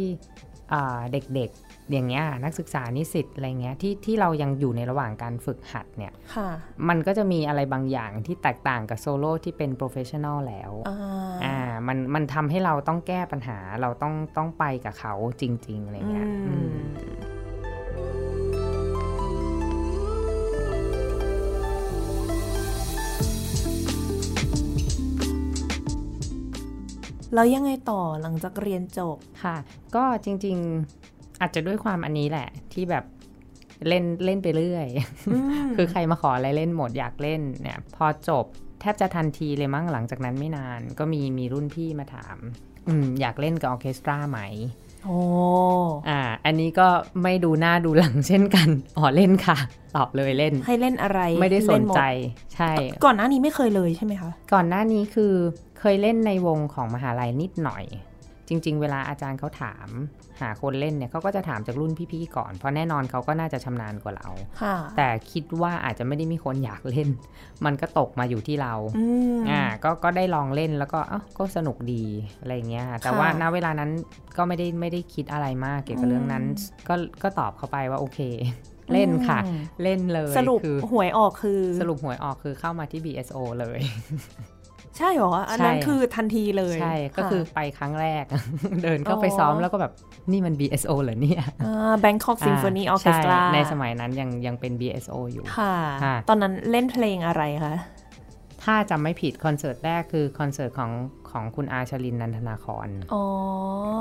[0.73, 6.49] อ่าเด็กๆอย่างเงี้ยนักศึกษานิสิตอะไรเงี้ยที่ที่เรายังอยู่ในระหว่างการฝึกหัดเนี่ยค่ะ
[6.89, 10.97] มันก็จะมีอะไรบางอย่างที่แตกต่างกับโซโล่ที่เป็น professional แล้วอ่า
[11.45, 16.27] อ่ามันมันทำให้เราต้องแก้ปัญหาเราต้องต้องไปกับเขาจริง ๆ อะไรเงี้ย
[27.33, 29.57] แล้วยังไงต่อหลังจากเรียนจบค่ะ
[29.95, 30.57] ก็จริง
[30.97, 33.05] ๆอาจจะด้วยความอันนี้แหละ ที่แบบ
[33.87, 34.87] เล่นเล่นไปเรื่อย
[35.75, 38.45] คือใครมาขออะไรเล่นหมดอยากเล่นเนี่ย พอจบ
[38.81, 42.37] แทบจะทันทีเลยมั้งหลังจากนั้นไม่นาน ก็มีมีรุ่นพี่มาถาม
[42.87, 44.39] อมอยากเล่นกับออร์เคสตราไหม
[45.05, 45.19] โอ้
[46.09, 46.87] อ่า อันนี้ก็
[47.23, 48.67] ไม่ดูหน้าดูหลังเช่นกัน
[48.97, 49.57] อ๋อเล่นค่ะ
[49.95, 52.03] ตอบเลยเล่น ให้เล่นอะไร ไม่ได้สเล่นหมใจ
[52.55, 52.71] ใช่
[53.05, 55.33] ก่อนหน้านี้ไม่เคยเลยใช่ไหมคะ ก่อนหน้านี้คือ
[55.79, 57.83] เคยเล่นในวงของมหาลัยนิดหน่อย
[58.51, 59.87] จริง ๆ เวลาอาจารย์เขาถาม
[60.41, 64.29] หาคนเล่นเนี่ยเขาก็จะถามจากรุ่นพี่ๆก่อน เพราะแน่นอนเขาก็น่าจะชำนาญกว่าเรา
[64.61, 67.09] ค่ะแต่คิดว่าอาจจะไม่ได้มีคนอยากเล่น
[67.65, 69.05] มันก็ตกมาอยู่ที่เราอื
[69.37, 72.03] มอ่าก็ก็ได้ลองเล่นแล้วก็เอ้าก็สนุกดี
[72.39, 73.91] อะไรเงี้ยค่ะแต่ค่ะว่าณเวลานั้น
[74.37, 76.43] ก็ไม่ได้ไม่ได้คิดอะไรมากเกี่ยวกับเรื่องนั้น
[76.87, 76.93] ก็
[77.23, 78.19] ก็ตอบเขาไปว่าโอเค
[78.93, 83.79] เล่นค่ะอืมเล่นเลยสรุปคือหวยออกคือ สรุปหวยออกคือเข้ามาที่ BSO เลย
[84.97, 88.23] ใช่เหรอ อันนั้นใช่คือทันทีเลย ใช่ ก็คือไปครั้งแรก
[88.83, 89.93] เดินเข้าไปซ้อมแล้วก็แบบ
[90.31, 91.43] นี่มัน BSO เหรอเนี่ย
[91.99, 97.75] แบงคอกซิมโฟนีอออ่าเคสตราใช่ในสมัยนั้นยังยังเป็น BSO อยู่ค่ะค่ะ ตอนนั้นเล่นเพลงอะไรคะ
[98.63, 100.91] ถ้าจำไม่ผิดคอนเสิร์ตแรกคือคอนเสิร์ตของ
[101.31, 103.23] ของคุณอาชลินนันทนาคอนอ๋อ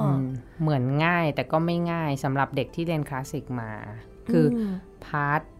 [0.02, 0.22] อม
[0.60, 3.70] เหมือนง่ายแต่ก็ไม่ง่ายสำหรับเด็กที่เรียนคลาสสิกมา
[4.32, 5.59] คือ part อ่า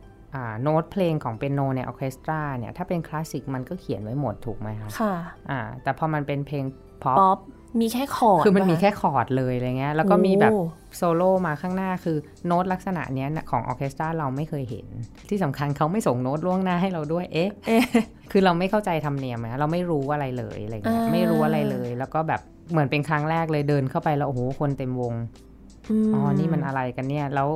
[0.62, 5.14] โน้ตเพลงของเปียโนในออร์เคสตราเนี่ยถ้าเป็นคลาสสิกมันก็เขียนไว้หมดถูกไหมคะค่ะ
[5.51, 6.64] อ่าแต่พอมันเป็นเพลง
[7.03, 7.38] ป๊อปป๊อป
[7.81, 10.64] มีแค่คอร์ดคือมันมีปะแค่คอร์ดเลยอะไรเงี้ยแล้วก็มีแบบโอ้
[10.97, 12.16] โซโล่มาข้างหน้าคือ
[12.47, 14.87] โน้ตลักษณะเนี้ยของออร์เคสตราเราไม่เคยเห็น
[15.29, 17.85] ที่สำคัญเขาไม่ส่งโน้ตล่วงหน้าให้เราด้วยเอ๊ะเอ๊ะ
[18.33, 22.40] คือเราไม่เข้าใจธรรมเนียมอะเราไม่รู้อะไรเลยอะไรเงี้ยอ่าไม่รู้อะไรเลย แล้วก็แบบ
[22.71, 27.49] เหมือนเป็นครั้งแรกเลยเดินเข้าไปแล้วโอ้โหคนเต็มวงมอ๋อนี่มันอะไรกันเนี่ยแล้ว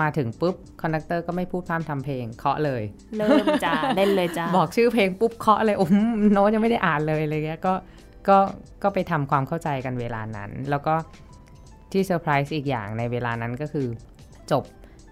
[0.00, 2.82] มาถึงปุ๊บ conductor ก็ไม่พูดพร่ำทำเพลงเคาะเลย
[3.16, 5.92] เริ่มจ้าเล่นเลยจ้าบอกชื่อเพลงปุ๊บเคาะเลยอุ๊ย
[6.32, 7.74] โน้ตยังไม่ได้อ่านเลยอะไรเงี้ยก็
[8.28, 8.38] ก็
[8.82, 10.94] ก็ไปทำความเข้าใจกันเวลานั้น แล้วก็
[11.92, 13.86] ที่เซอร์ไพรส์อีกอย่างในเวลานั้นก็คือ
[14.50, 14.64] จบ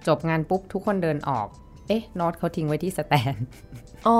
[0.06, 1.46] จบงานปุ๊บทุกคนเดินออก
[1.88, 3.34] เอ๊ะโน้ตเขาทิ้งไว้ที่ stand
[4.06, 4.18] อ๋อ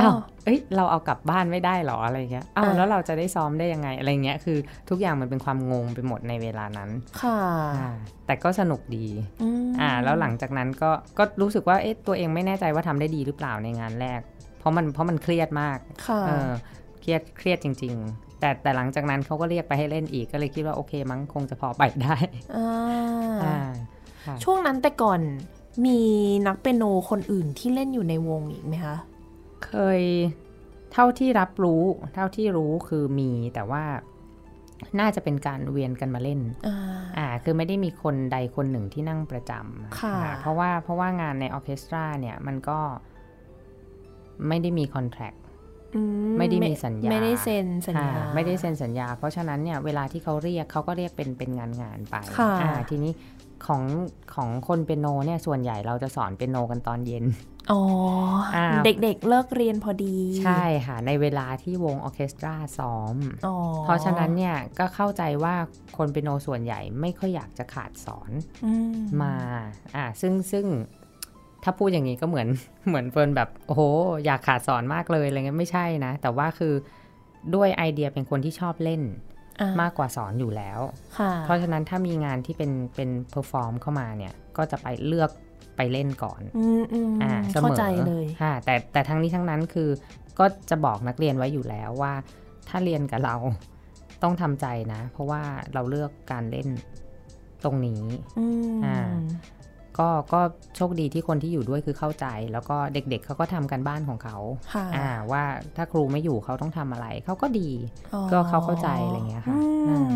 [0.00, 4.58] อ้าวเอ้ยเราเอากลับบ้านไม่ได้หรออะไรเงี้ยอ้าวอ่าแล้วเราจะได้ซ้อมได้ยังไงอะไรเงี้ยคือ
[4.88, 6.90] ทุกอย่างมันเป็นความงงไปหมดในเวลานั้น
[7.22, 7.38] ค่ะ
[7.76, 7.94] อ่า
[8.26, 9.06] แต่ก็สนุกดี
[9.66, 14.20] มอ่าแล้วหลังจากนั้นก็ก็รู้สึกว่าเอ๊ะตัวเองไม่แน่ใจว่าทำได้ดีหรือเปล่าในงานแรก
[14.58, 16.50] เพราะมันเพราะมันเครียดมากค่ะเออ
[17.00, 22.16] เครียดเครียดจริง ๆแต่แต่หลังจากนั้นเขาก็เรียกไปให้เล่นอีกก็เลยคิดว่าโอเคมั้งคงจะพอไปได้
[22.56, 22.68] อ่า
[23.42, 23.56] อ่า
[24.26, 25.20] ค่ะช่วงนั้นแต่ก่อน
[25.86, 25.98] มี
[26.46, 28.96] นักเปียโนคนอื่นที่เล่นอยู่ในวงอีกไหมคะ
[29.66, 30.00] เคย
[30.92, 31.82] เท่าที่รับรู้
[32.14, 33.84] เท่าที่รู้คือมีแต่ว่า
[35.00, 36.76] น่าจะเป็นการเวียนกันมาเล่น อ่า
[37.18, 42.78] อ่าคือไม่ได้มีคนใดคนหนึ่งที่นั่งประจำค่ะอ่าเพราะว่า เพราะว่างานในออร์เคสตราเนี่ย มันก็
[44.48, 45.34] ไม่ได้มีคอนแท c
[45.94, 46.00] อื
[46.38, 53.12] ไม่ได้มีสัญญา ไม่ได้เซ็นสัญญาอ่าไม่ได้เซ็นสัญญา เพราะฉะนั้นเนี่ย เวลาที่เขาเรียกเขาก็เรียกเป็นเป็นงานงานๆไปค่ะอ่าทีนี้
[53.66, 53.82] ของ
[54.34, 57.24] ของคนเปียโนเนี่ย ส่วนใหญ่เราจะสอนเปียโนกันตอนเย็น
[57.72, 57.80] อ๋อ
[58.56, 65.54] อาเด็กๆเลิกเรียนพอดี ใช่ค่ะ ในเวลาที่วงออร์เคสตราซ้อมอ๋อเพราะฉะนั้นเนี่ยก็เข้าใจว่า
[65.96, 68.30] คนเปียโนส่วนใหญ่ไม่ค่อยอยากจะขาดสอน
[68.64, 68.72] อื
[69.22, 69.34] มา
[69.96, 70.66] อ่าซึ่งซึ่ง
[71.62, 72.48] ถ้าพูดอย่างนี้ก็เหมือน
[72.88, 73.82] เหมือนเฟิร์นแบบโอ้โห
[74.24, 76.74] อยากขาดสอนมากเลยอะไรเงี้ยไม่ใช่นะ แต่ว่าคือ
[77.54, 79.02] ด้วยไอเดียเป็นคนที่ชอบเล่น
[79.60, 80.80] อะมากกว่าสอนอยู่แล้ว
[81.18, 85.30] ค่ะเพราะฉะนั้นถ้ามีงานที่เป็นเป็น perform เข้ามาเนี่ย ก็จะไปเลือก
[85.76, 89.88] ไปเล่นก่อนอืมอืมอ่าเสมอเข้าใจเลยค่ะแต่แต่ทั้งนี้ทั้งนั้นคือ
[90.38, 92.12] ก็จะบอกนักเรียนไว้อยู่แล้วว่า
[92.68, 93.36] ถ้าเรียนกับเรา
[94.22, 95.42] ต้องทำใจนะ เพราะว่า
[95.74, 96.68] เราเลือกการเล่น
[97.64, 98.02] ตรงนี้
[98.38, 98.98] อืมอ่า
[99.98, 100.40] ก็ก็
[100.76, 104.36] โชคดีที่คนที่อยู่ด้วยคือเข้าใจ แล้วก็เด็กๆเขาก็ทำการบ้านของเขา
[104.74, 105.42] ค่ะอ่า ว่า
[105.76, 107.70] ถ้าครูไม่อยู่เขาต้องทำอะไร เขาก็ดี
[108.14, 110.12] อ๋อก็เขาเข้าใจอะไรเงี้ยค่ะอือืมม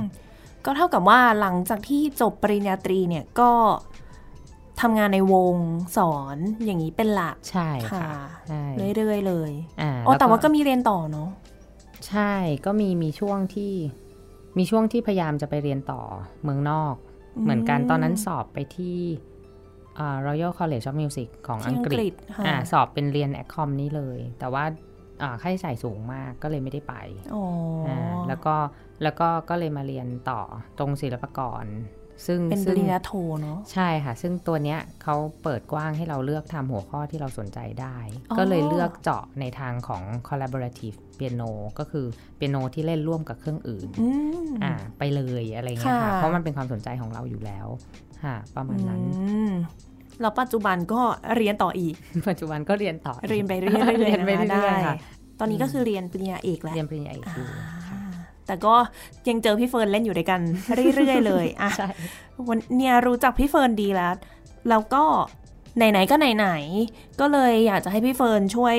[0.64, 3.51] ก็เท่ากับว่าหลังจากที่จบปริญญาตรีเนี่ยก็
[4.80, 5.56] ทำงานในวง
[5.96, 8.10] สอนอย่างนี้เป็นหลักใช่ค่ะค่ะ
[8.48, 8.62] ใช่
[8.96, 11.28] เรื่อยๆเลยอ่าอ๋อล้แต่ว่าก็มีเรียนต่อเนาะ
[12.08, 12.32] ใช่
[12.66, 13.72] ก็มีมีช่วงที่
[14.58, 16.02] มีช่วงที่พยายามจะไปเรียนต่อ
[16.42, 16.94] เมืองนอก
[17.42, 18.98] เหมือนกันตอนนั้นสอบไปที่
[19.98, 24.64] อ่า Royal College of Music ของที่อังอังกกฤฤษษค่ะอ่าสอบเป็นเรียนแอคคอมนี้เลย แต่ว่า
[25.22, 26.94] อ่าค่าใช้จ่ายสูงมากก็เลยไม่ได้ไป
[27.34, 27.44] อ๋อ
[27.86, 28.54] ออ่าแล้วก็
[29.02, 30.40] แล้วก็ก็เลยมาเรียนต่อ
[30.78, 31.64] ตรงศิลปากร
[32.26, 33.11] ซึ่งเป็นปซึ่งริญญาโท
[33.42, 37.96] เนาะใช่ค่ะ ซึ่งตัวเนี้ยเขาเปิดกว้างให้เราเลือกทำหัวข้อที่เราสนใจได้
[38.31, 44.09] อ๋อก็เลยเลือกเจาะในทางของ collaborative piano ก็คือเปียโนที่เล่นร่วมกับเครื่องอื่นอื
[44.46, 47.66] มอ่าไปเลยอะไรเงี้ยค่ะค่ะ เพราะมันเป็นความสนใจของเราอยู่แล้ว
[48.24, 49.52] ค่ะ ประมาณนั้นอืม
[50.20, 51.02] แล้วปัจจุบันก็
[51.37, 51.94] เรียนต่ออีก
[52.28, 54.96] ปัจจุบันก็เรียนต่อ เรียนไปเรื่อยๆเรียนไปนะคะเรื่อยๆได้ค่ะ
[55.40, 57.77] ตอนนี้ก็คือเรียนปริญญาเอกแล้ว เรียนปริญญาเอกอยู่อ่า
[58.48, 58.74] แต่ก็
[59.28, 60.40] ยังเจอพี่เฟิร์นเล่นอยู่ด้วยกัน
[60.94, 61.88] เรื่อยๆเลยอะใช่
[62.48, 64.14] วันเนี่ยรู้จักพี่เฟิร์นดีแล้ว
[64.68, 65.04] แล้วก็
[65.76, 68.76] ไหนๆก็ไหนๆก็เลยอยากจะให้พี่เฟิร์นช่วย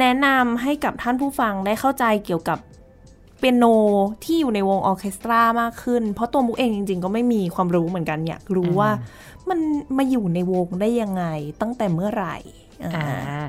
[0.00, 2.58] แนะนำให้กับท่านผู้ฟังได้เข้าใจเกี่ยวกับ
[3.38, 3.64] เปียโน
[4.24, 8.90] ที่อยู่ในวงออร์เคสตรามากขึ้น เพราะตัวมุกเองจริง ๆ ก็ไม่มีความรู้เหมือนกันอยากรู้ว่า
[9.48, 9.58] มัน
[9.96, 11.24] มาอยู่ในวงได้ยังไง
[11.60, 12.36] ตั้งแต่เมื่อไหร่
[12.84, 13.44] อ่าอ่า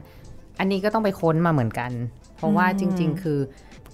[0.60, 1.92] อันนี้ก็ต้องไปค้นมาเหมือนกัน
[2.38, 3.40] เพราะว่าอืมจริง ๆ คือ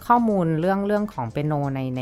[0.07, 2.01] ข้อมูลเรื่องเรื่องของเปียโนในใน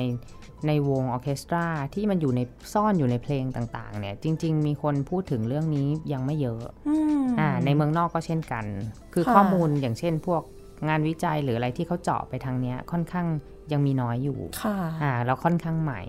[0.68, 2.42] ในวงออร์เคสตราที่มันอยู่ใน
[2.74, 8.66] ซ่อนอยู่ในเพลงต่าง ๆ เนี่ย จริง ๆ มีคนพูดถึงเรื่องนี้ยังไม่เยอะอืมอ่าในเมืองนอกก็เช่นกัน
[9.14, 10.42] คือค่ะข้อมูลอย่างเช่น พวก
[10.88, 13.28] งานวิจัยหรืออะไรที่เขาเจาะไปทางเนี้ยค่อนข้าง
[13.72, 16.02] ยังมีน้อยอยู่ค่ะอ่าแล้วค่อนข้างใหม่อื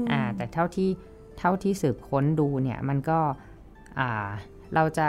[0.00, 0.90] มอ่าแต่เท่าที่
[1.38, 3.18] เท่าที่สืบค้นดูเนี่ยมันก็
[3.98, 4.28] อ่า
[4.74, 5.08] เราจะ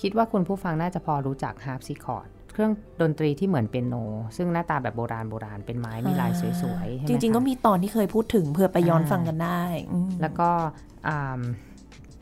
[0.00, 3.94] คิดว่าคุณผู้ฟังน่าจะพอรู้จักฮาร์ปซิคอร์ด เครื่องดนตรีที่เหมือนเปียโน
[4.36, 10.48] ซึ่งหน้าตาแบบโบราณโบราณเป็นไม้มีลายสวยๆใช่ไหมจริง ๆ ก็คะมีตอนที่เคยพูดถึงเผื่อไปย้อนอ่าฟังกันได้อืมแล้วก็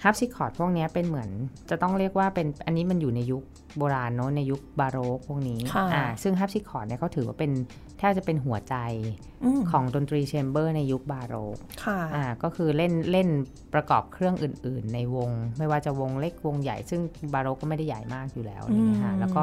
[0.02, 1.30] ฮาร์ปซิคอร์ดพวกเนี้ยเป็นเหมือน
[1.70, 3.42] จะต้องเรียกว่าเป็นอันนี้มันอยู่ในยุค
[3.76, 7.52] โบราณเนอะในยุคบาโรกพวกนี้ค่ะอ่าซึ่งฮาร์ปซิคอร์ดเนี่ยเขาถือว่าเป็น
[7.98, 13.28] แทบจะเป็นหัวใจของดนตรี chamber ในยุคบาโรกค่ะอ่าก็คือเล่นเล่น
[13.74, 17.00] ประกอบเครื่องอื่น ๆ ในวง ไม่ว่าจะวงเล็กวงใหญ่ ซึ่ง
[17.34, 19.42] บาโรกก็ไม่ได้ใหญ่มากอยู่แล้วอะไรเงี้ยค่ะแล้วก็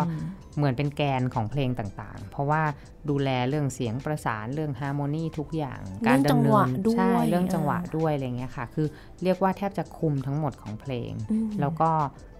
[0.57, 2.61] เหมือนเป็นแกนของเพลงต่างๆ เพราะว่า
[3.09, 8.87] ดูแลเรื่องเสียงประสานเรื่อง harmony ทุกอย่าง การดำเนินเรื่องจังหวะด้วยใช่เรื่องจังหวะอ่าด้วยอะไรเงี้ยค่ะ คือ
[9.23, 11.89] เรียกว่าแทบจะคุมทั้งหมดของเพลงอืมแล้วก็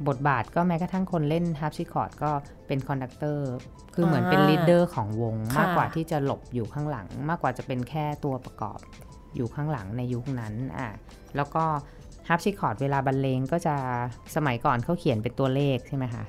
[0.07, 2.31] บทบาทก็แม้กระทั่งคนเล่นฮาร์ปซิคอร์ดก็
[2.67, 3.49] เป็น conductor
[3.95, 8.79] คือเหมือนเป็นอ่า leader ของวงค่ะมากกว่าที่จะหลบอยู่ข้างหลัง มากกว่าจะเป็นแค่ตัวประกอบ
[9.35, 10.89] อยู่ข้างหลังในยุคนั้นอะ
[11.35, 11.63] แล้วก็
[12.27, 13.75] ฮาร์ปซิคอร์ดเวลาบรรเลงก็จะ
[14.35, 16.23] สมัยก่อนเขาเขียนเป็นตัวเลขใช่ไหมคะ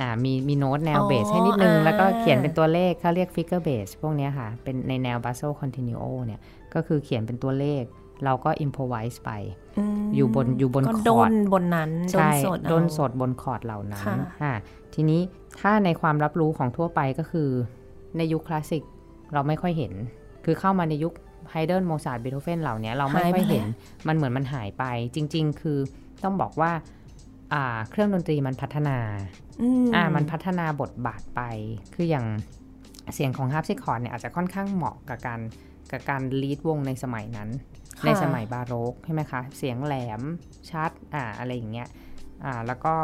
[0.00, 6.40] อ่ามีมีโน้ตแนวอ๋อเบสให้นิดนึงอ่าแล้วก็เขียนเป็นตัวเลขเขาเรียก figured bass พวกเนี้ยค่ะ เป็นในแนว basso continuo เนี่ย
[6.74, 7.82] ก็คือเขียนเป็นตัวเลข
[8.24, 9.30] เราก็ improvise ไปอื
[9.67, 9.67] ม
[10.16, 14.52] อยู่บนอยู่บนคอร์ดบนนั้นก็ด้นใช่ดนสดเอาด้นสดบนคอร์ดเหล่านั้นค่ะอ่า
[14.94, 15.20] ทีนี้
[15.60, 17.48] ถ้าในความรับรู้ของทั่วไปก็คือ
[18.16, 18.82] ในยุคคลาสสิก
[19.32, 19.92] เราไม่ค่อยเห็น
[20.44, 21.12] คือเข้ามาในยุค
[21.50, 23.64] ไฮเดนโมซาร์ทเบโธเฟนเหล่านี้เราไม่ค่อยเห็น
[24.08, 25.78] มันเหมือนมันหายไป จริง ๆ คือ
[26.24, 26.72] ต้องบอกว่า
[27.52, 28.98] อ่าเครื่องดนตรีมันพัฒนา
[29.62, 31.40] อืมอ่ามันพัฒนาบทบาทไป
[31.94, 32.26] คืออย่าง
[33.14, 35.40] เสียงของฮาร์ปซิคอร์ดเนี่ยอาจจะค่อนข้างเหมาะกับการ
[35.90, 40.22] กับการ lead วงในสมัยนั้นค่ะ ในสมัยบาโรกใช่ไหมคะ เสียงแหลม
[40.70, 41.88] ชัดอ่าอะไรอย่างเงี้ย
[42.44, 42.94] อ่าแล้วก็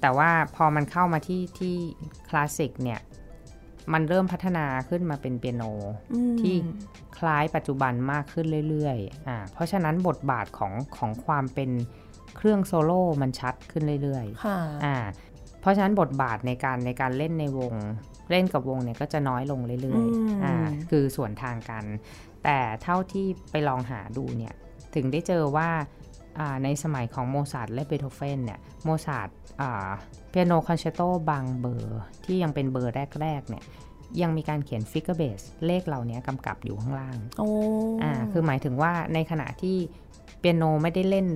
[0.00, 1.74] แต่ว่าพอมันเข้ามาที่ที่
[2.28, 3.00] คลาสสิกเนี่ย
[3.92, 5.62] มันเริ่มพัฒนาขึ้นมาเป็นเปียโน
[6.12, 6.54] อืมที่
[7.18, 11.70] คล้ายปัจจุบันมากขึ้นเรื่อยๆอ่าเพราะฉะนั้นบทบาทของของความเป็น
[12.36, 14.96] เครื่องโซโล่มันชัดขึ้นเรื่อยๆค่ะอ่า
[15.60, 17.74] เพราะฉะนั้นบทบาทในการในการเล่นในวง
[18.30, 20.54] เล่นกับวงเนี่ยก็จะน้อยลงเรื่อยๆอืมอ่า
[20.90, 21.84] คือสวนทางกัน
[22.48, 24.54] แต่เท่าที่ไปลองหาดูเนี่ย
[24.94, 25.68] ถึงได้เจอว่า
[26.38, 29.28] อ่าในสมัยของโมซาร์ทและเบโธเฟนเนี่ยโมซาร์ท
[29.60, 29.88] อ่า
[30.30, 33.64] เปียโนคอนแชร์โตบางเบอร์ที่ยังเป็นเบอร์แรกๆเนี่ย
[34.22, 37.48] ยังมีการเขียน figured bass เลขเหล่านี้กำกับอยู่ข้างล่าง โอ้
[38.02, 39.76] อ่า คือหมายถึงว่าในขณะที่
[40.38, 41.26] เปียโนไม่ได้เล่น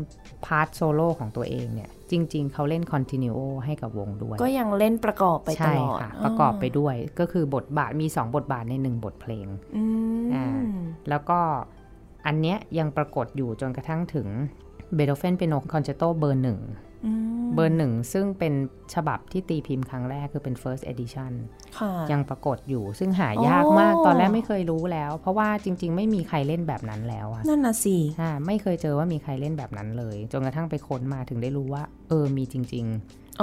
[0.45, 3.35] part โซโล่ของตัวเองเนี่ย จริง ๆ เขาเล่น continuo
[3.65, 9.85] ให้กับวงด้วย ก็ยังเล่นประกอบไปตใช่ลอดค่ะประกอบไปด้วย ก็คือบทบาทมี 2 บทบาทใน 1 บทเพลงอื
[10.23, 10.47] มอ่า
[11.09, 11.39] แล้วก็
[12.27, 16.90] อันเนี้ยยังปรากฏอยู่จนกระทั่งถึงเบโธเฟนเปียโนคอนแชร์โตเบอร์หนึ่งอืม
[17.55, 18.55] เบอร์หนึ่งซึ่งเป็น
[18.95, 21.33] ฉบับที่ตีพิมพ์ครั้งแรกคือเป็น first edition
[21.79, 32.87] ค่ะยังปรากฏอยู่ซึ่งหายากมากโอ้ตอนแรกไม่เคยรู้แล้ว เพราะว่าจริง ๆ ไม่มีใครเล่นแบบนั้นแล้วอะนั่นน่ะสิอ่าไม่เคยเจอว่ามีใครเล่นแบบนั้นเลย จนกระทั่งไปค้นมาถึงได้รู้ว่า เออมีจริง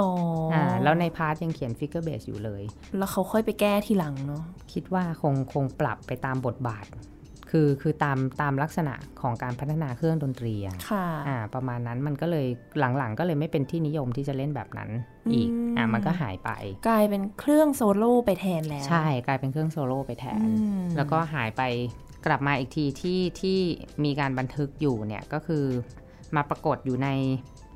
[0.00, 2.62] อ๋อๆออ่าแล้วใน part ยังเขียน figured bass อยู่เลย
[2.98, 4.42] แล้วเขาค่อยไปแก้ทีหลังเนาะ
[4.72, 6.84] คิดว่าคงคงปรับไปตามบทบาท
[7.50, 12.46] คือคือตามตามลักษณะของการพัฒนาเครื่องดนตรีอะค่ะอ่าประมาณนั้นมันก็เลย
[12.98, 14.90] หลังๆ ก็เลยไม่เป็นที่นิยมที่จะเล่นแบบนั้น
[15.34, 16.50] อีกอืมอ่ามันก็หายไป
[16.88, 21.62] กลายเป็นเครื่องโซโล่ไปแทนแล้ว ใช่กลายเป็นเครื่องโซโล่ไปแทนอืมแล้วก็หายไป
[22.26, 23.58] กลับมาอีกทีที่ที่
[24.04, 25.64] มีการบันทึกอยู่เนี่ยก็คือ
[26.36, 27.08] มาปรากฏอยู่ใน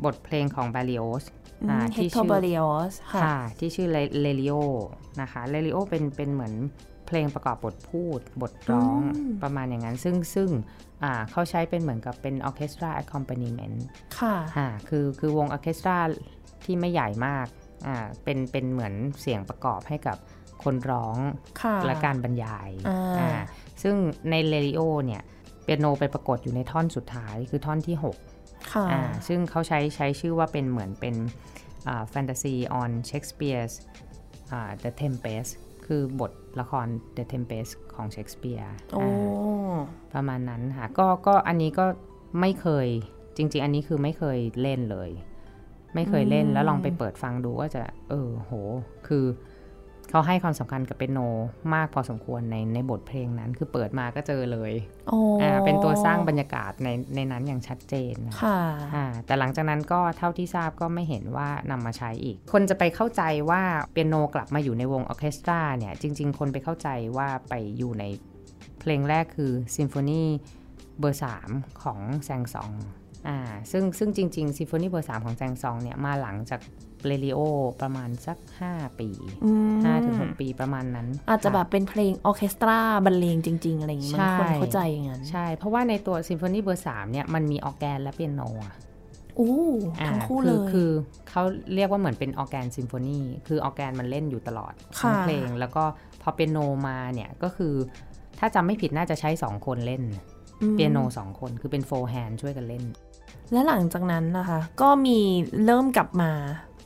[0.05, 1.25] บทเพลงของ Berlioz
[1.71, 3.89] อ่าที่ชื่โทอ Hector Berlioz ค่ะค่ะที่ชื่อ
[4.21, 4.55] Lélio
[5.21, 6.55] นะคะ Lélio เป็นเป็นเหมือน
[7.13, 10.51] เพลงประกอบบทพูด บทร้องอืมประมาณอย่างนั้น ซึ่งซึ่ง
[11.03, 13.85] อ่าเขาใช้เป็นเหมือนกับเป็น orchestra accompaniment
[14.19, 15.97] ค่ะอ่าคือคือวงออร์เคสตรา
[16.65, 17.47] ที่ไม่ใหญ่มาก
[17.87, 20.17] อ่าเป็นเป็นเหมือนเสียงประกอบให้กับ
[20.65, 21.17] คนร้อง
[21.63, 23.31] ค่ะและการบรรยายอ่าอ่า
[23.83, 23.97] ซึ่ง
[24.31, 25.23] ในเลริโอเนี่ย
[25.63, 27.97] เปียโนไปปรากฏอยู่ในท่อนสุดท้ายคือท่อนที่
[28.35, 31.17] 6 ค่ะอ่าซึ่งเขาใช้ใช้ชื่อว่าเป็นเหมือนเป็น
[32.11, 33.75] แฟนตาซี on Shakespeare's
[34.53, 35.51] อ่า The Tempest
[35.93, 39.05] คือบทละคร The Tempest ของเชคสเปียร์โอ้
[40.13, 41.87] ประมาณนั้นค่ะก็ก็อันนี้ก็
[42.41, 42.87] ไม่เคย
[43.37, 45.11] จริง ๆ อันนี้คือไม่เคยเล่นเลย
[45.95, 48.53] ไม่เคยเล่นอืมแล้วลองไปเปิดฟังดูก็จะ เออโห
[49.07, 49.25] คือ
[50.13, 51.21] เขาให้ความสำคัญกับเปียโน
[51.75, 54.73] มากพอสมควรในในบทเพลงนั้น คือเปิดมาก็เจอเลย
[55.09, 58.59] โอ้อ่าเป็นตัวสร้างบรรยากาศในในนั้นอย่างชัดเจนนะค่ะ
[58.95, 68.05] อ่าแต่หลังจากนั้นก็เท่าที่ทราบก็ไม่เห็นว่านำมาใช้อีก คนจะไปเข้าใจว่าเปียโนกลับมาอยู่ในวงออร์เคสตราเนี่ยจริง ๆ คนไปเข้าใจว่าไปอยู่ใน
[68.81, 70.23] เพลงแรกคือซิมโฟนี
[70.99, 72.73] เบอร์3ของ Saint-Saëns
[73.29, 73.39] อ่า
[73.71, 76.61] ซึ่งซึ่งจริงๆซิมโฟนีเบอร์3ของ Saint-Saëns เนี่ยมาหลังจาก
[77.07, 77.39] Lélio
[77.83, 79.09] ประมาณสัก 5 ปี
[79.45, 79.79] อืม
[80.33, 88.75] 5-6ปีประมาณนั้น อาจจะค่แบบเป็นเพลงออร์เคสตราบรรเลงจริง ๆ อะไรอย่างงี้ใช่มันคนเข้าใจอย่างนั้น ใช่ เพราะว่าในตัวซิมโฟนีเบอร์3เนี่ยมันมีออร์แกนและเปียโนอะ
[89.39, 89.55] อู้
[90.01, 90.91] อ่าทั้งคู่เลยคือ
[91.31, 91.43] เขา
[91.75, 95.85] เรียกว่าเหมือนเป็น organ symphony คือออร์แกนมันเล่นอยู่ตลอดทั้งค่ะเพลง แล้วก็
[96.23, 96.59] พอเปียโน
[96.89, 97.75] มาเนี่ยก็คือ
[98.39, 100.03] ถ้าจำไม่ผิดน่าจะใช้ 2 คนเล่น
[100.63, 102.85] อืมเปียโน2คนคือเป็น four hands ช่วยกันเล่น
[103.53, 105.19] และหลังจากนั้นนะคะ ก็มี
[105.65, 106.33] เริ่มกลับมา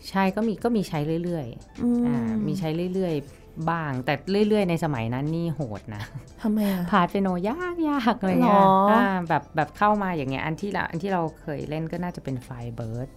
[0.09, 1.47] ใช่ก็มีก็มีใช้เรื่อยๆ
[1.83, 4.15] อืมอ่ามีใช้เรื่อยๆ บ้าง แต่
[4.49, 6.03] เรื่อยๆ ในสมัยนั้นนี่โหดนะ
[6.43, 13.09] ทำไมอะ part เปียโนยากยากอะไรเงี้ยหรออ่าแบบแบบเข้ามาอย่างเงี้ยอันที่เราอันที่เราเคยเล่นก็น่าจะเป็น Firebird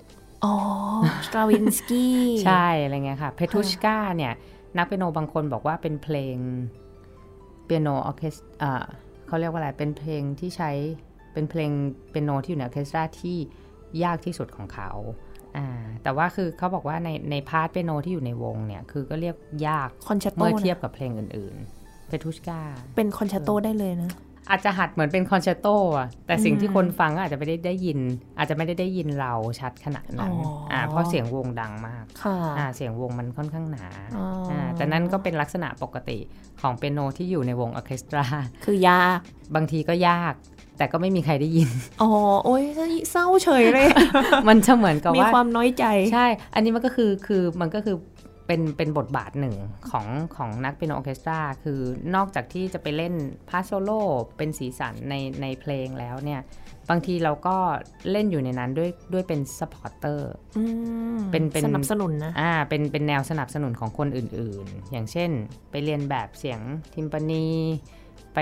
[0.45, 0.55] อ๋อ
[1.25, 4.33] Stravinsky ใช่อะไรเงี้ยค่ะ Petrushka เนี่ย
[4.77, 6.37] นักเปียโนบางคนบอกว่าเป็นเพลง
[7.65, 8.85] เปียโนออร์เคสอ่า
[9.27, 10.71] เขาเรียกว่าอะไรเป็นเพลงที่ใช้
[11.33, 11.71] เป็นเพลง
[12.09, 13.37] เปียโนที่อยู่ในออร์เคสตราที่
[14.03, 14.91] ยากที่สุดของเขา
[15.57, 15.67] อ่า
[16.03, 19.35] แต่ว่าคือเขาบอกว่าในใน part เปียโนที่อยู่ในวงเนี่ย คือก็เรียก
[19.67, 22.61] ยากคอนแชร์โตเมื่อเทียบกับเพลงอื่นๆ Petrushka
[22.95, 24.11] เป็นคอนแชร์โตได้เลยนะ
[24.49, 27.99] อาจจะหัดเหมือนเป็นคอนแชร์โตอะแต่สิ่งที่คนฟังก็อาจจะไม่ได้ได้ยิน
[28.37, 33.87] อาจจะไม่ได้ได้ยินเราชัดขนาดนั้นอ๋ออ่าเพราะเสียงวงดังมากค่ะอ่าเสียงวงมันค่อนข้างหนา
[34.17, 36.19] อ๋ออ่าแต่นั่นก็เป็นลักษณะปกติ
[36.61, 38.25] ของเปียโนที่อยู่ในวงออร์เคสตรา
[38.65, 39.19] คือยาก
[39.55, 40.33] บางทีก็ยาก
[40.79, 41.69] แต่ก็ไม่มีใครได้ยิน
[42.01, 42.09] อ๋อ
[42.45, 42.63] โอ้ย
[43.11, 43.87] เศร้าเฉยเลย
[44.49, 47.95] มันจะเหมือนกับมีว่าความน้อยใจ ใช่ อันนี้มันก็คือคือมันก็คือ
[48.47, 49.55] เป็นเป็นบทบาทหนึ่ง
[49.91, 51.79] ของของนักเปียโนออร์เคสตรา คือ
[52.15, 53.13] นอกจากที่จะไปเล่น
[53.49, 53.99] part โซโล่
[54.37, 56.41] เป็นสีสันในในเพลงแล้วเนี่ย
[56.89, 57.57] บางทีเราก็
[58.11, 60.63] เล่นอยู่ในนั้นด้วยด้วยเป็น supporterอื
[61.15, 65.29] มเป็นเป็นสนับสนุนนะอ่าเป็นเป็นแนวสนับสนุนของคนอื่นๆ อย่างเช่น
[65.71, 66.59] ไปเรียนแบบเสียง
[66.93, 67.47] ทิมปานี
[68.35, 68.39] ไป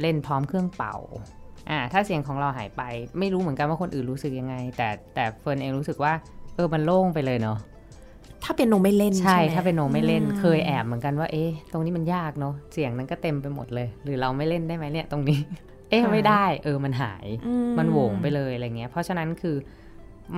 [0.00, 0.96] เล่นพร้อมเครื่องเป่า
[1.70, 2.82] อ่าถ้าเสียงของเราหายไป
[3.18, 6.12] ไม่รู้เหมือนกันว่าคนอื่นรู้สึกยังไง แต่แต่เฟิร์นเองรู้สึกว่า
[6.54, 7.58] เออมันโล่งไปเลยเนาะ
[8.44, 15.40] ถ้าเป็นโนไม่เล่นใช่ใช่ไหมถ้าเป็นโนไม่เล่นอืมเคยแอบเหมือนกันว่าเอ๊ะตรงนี้มันยากเนาะเสียงนั้นก็เต็มไปหมดเลย หรือเราไม่เล่นได้ไหมเนี่ยตรงนี้
[15.90, 19.56] เอ๊ะไม่ได้เออมันหายอืมันโหวงไปเลยอะไรเงี้ย เพราะฉะนั้นคือ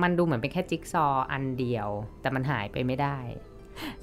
[0.01, 1.89] มันดูเหมือนเป็นแค่จิ๊กซอว์อันเดียว
[2.21, 3.17] แต่มันหายไปไม่ได้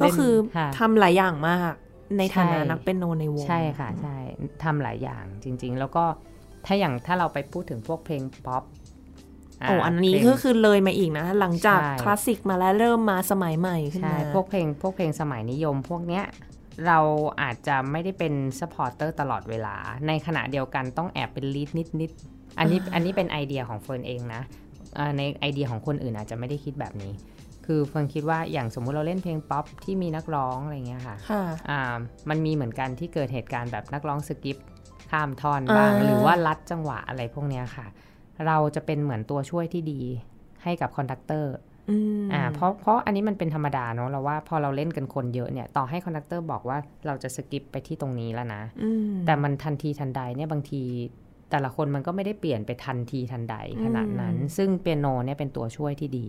[0.01, 1.73] ก็คือเล่นค่ะทำหลายอย่างมาก
[2.19, 4.17] ในฐานะใช่นักเปียโนในวง ใช่ค่ะ ใช่
[4.63, 6.05] ทำหลายอย่างจริง ๆ แล้วก็
[6.67, 8.65] ถ้าอย่างถ้าเราไปพูดถึงพวกเพลงป๊อป
[9.69, 16.25] โอ้อันนี้เพลงก็คือเลยมาอีกนะ หลังจากใช่คลาสสิกมาแล้วเริ่มมาสมัยใหม่ขึ้นใช่มาพวกเพลงพวกเพลงสมัยนิยม พวกเนี้ย
[16.87, 16.99] เรา
[17.43, 21.71] อาจจะไม่ได้เป็น supporter ตลอดเวลา ในขณะเดียวกันต้องแอบเป็น lead
[22.01, 24.43] นิดๆอันนี้อันนี้เป็นไอเดียของเฟิร์นเองนะ
[24.97, 27.13] เอ่อในไอเดียของคนอื่นอาจจะไม่ได้คิดแบบนี้
[27.67, 31.81] คือเฟิร์นคิดว่าอย่างสมมุติเราเล่นเพลงป๊อปที่มีนักร้องอะไรเงี้ยค่ะค่ะอ่า
[32.29, 34.57] มันมีเหมือนกันที่เกิดเหตุการณ์แบบนักร้อง skip
[35.13, 37.87] ข้ามท่อนบ้างอ่าหรือว่าลัดจังหวะอะไรพวกเนี้ยค่ะ
[38.47, 40.01] เราจะเป็นเหมือนตัวช่วยที่ดี
[40.63, 41.55] ให้กับ conductor
[41.91, 50.83] อืมอ่าเพราะเพราะอันนี้มันเป็นธรรมดาเนาะเราว่าพอเราเล่นกันคนเยอะเนี่ย ต่อให้ conductor บอกว่าเราจะสกิปไปที่ตรงนี้แล้วนะอืมแต่มันทันทีทันใดเนี่ยบางที
[51.51, 56.27] แต่ละคนมันก็ไม่ได้เปลี่ยนไปทันทีทันใดขนาดนั้นอืมซึ่งเปียโนเนี่ยเป็นตัวช่วยที่ดี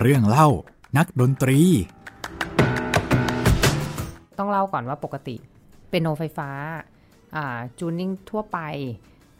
[0.00, 0.48] เรื่องเล่า
[0.96, 1.60] นักดนตรี
[4.38, 5.36] ต้องเล่าก่อนว่าปกติ
[5.92, 6.50] เปียโนไฟฟ้า
[7.36, 8.58] อ่าจูนนิ่งทั่วไป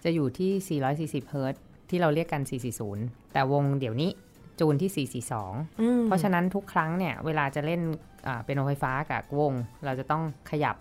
[0.04, 0.80] จะอยู่ที่
[1.22, 2.42] 440 เฮิรตซ์ที่เราเรียกกัน
[2.88, 4.10] 440 แต่วงเดี๋ยวนี้
[4.60, 7.80] จูนที่ 442อืมเพราะฉะนั้นทุกครั้งเนี่ยเวลาจะเล่น
[8.26, 9.52] อ่าเปียโนไฟฟ้ากับวง
[9.84, 10.76] เราจะต้องขยับ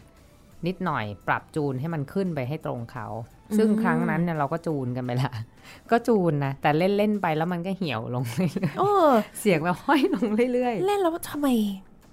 [0.68, 3.08] นิดหน่อยปรับจูนให้มันขึ้นไปให้ตรงเขา
[3.58, 5.32] ซึ่งครั้งนั้นเนี่ยเราก็จูนกันไปละ
[5.92, 11.48] ก็จูนนะ แต่เล่นเล่นๆไปแล้วมันก็เหี่ยวลงเรื่อยโอ้ๆเสียงแบบห้อยลงเรื่อยเล่นแล้วทำไม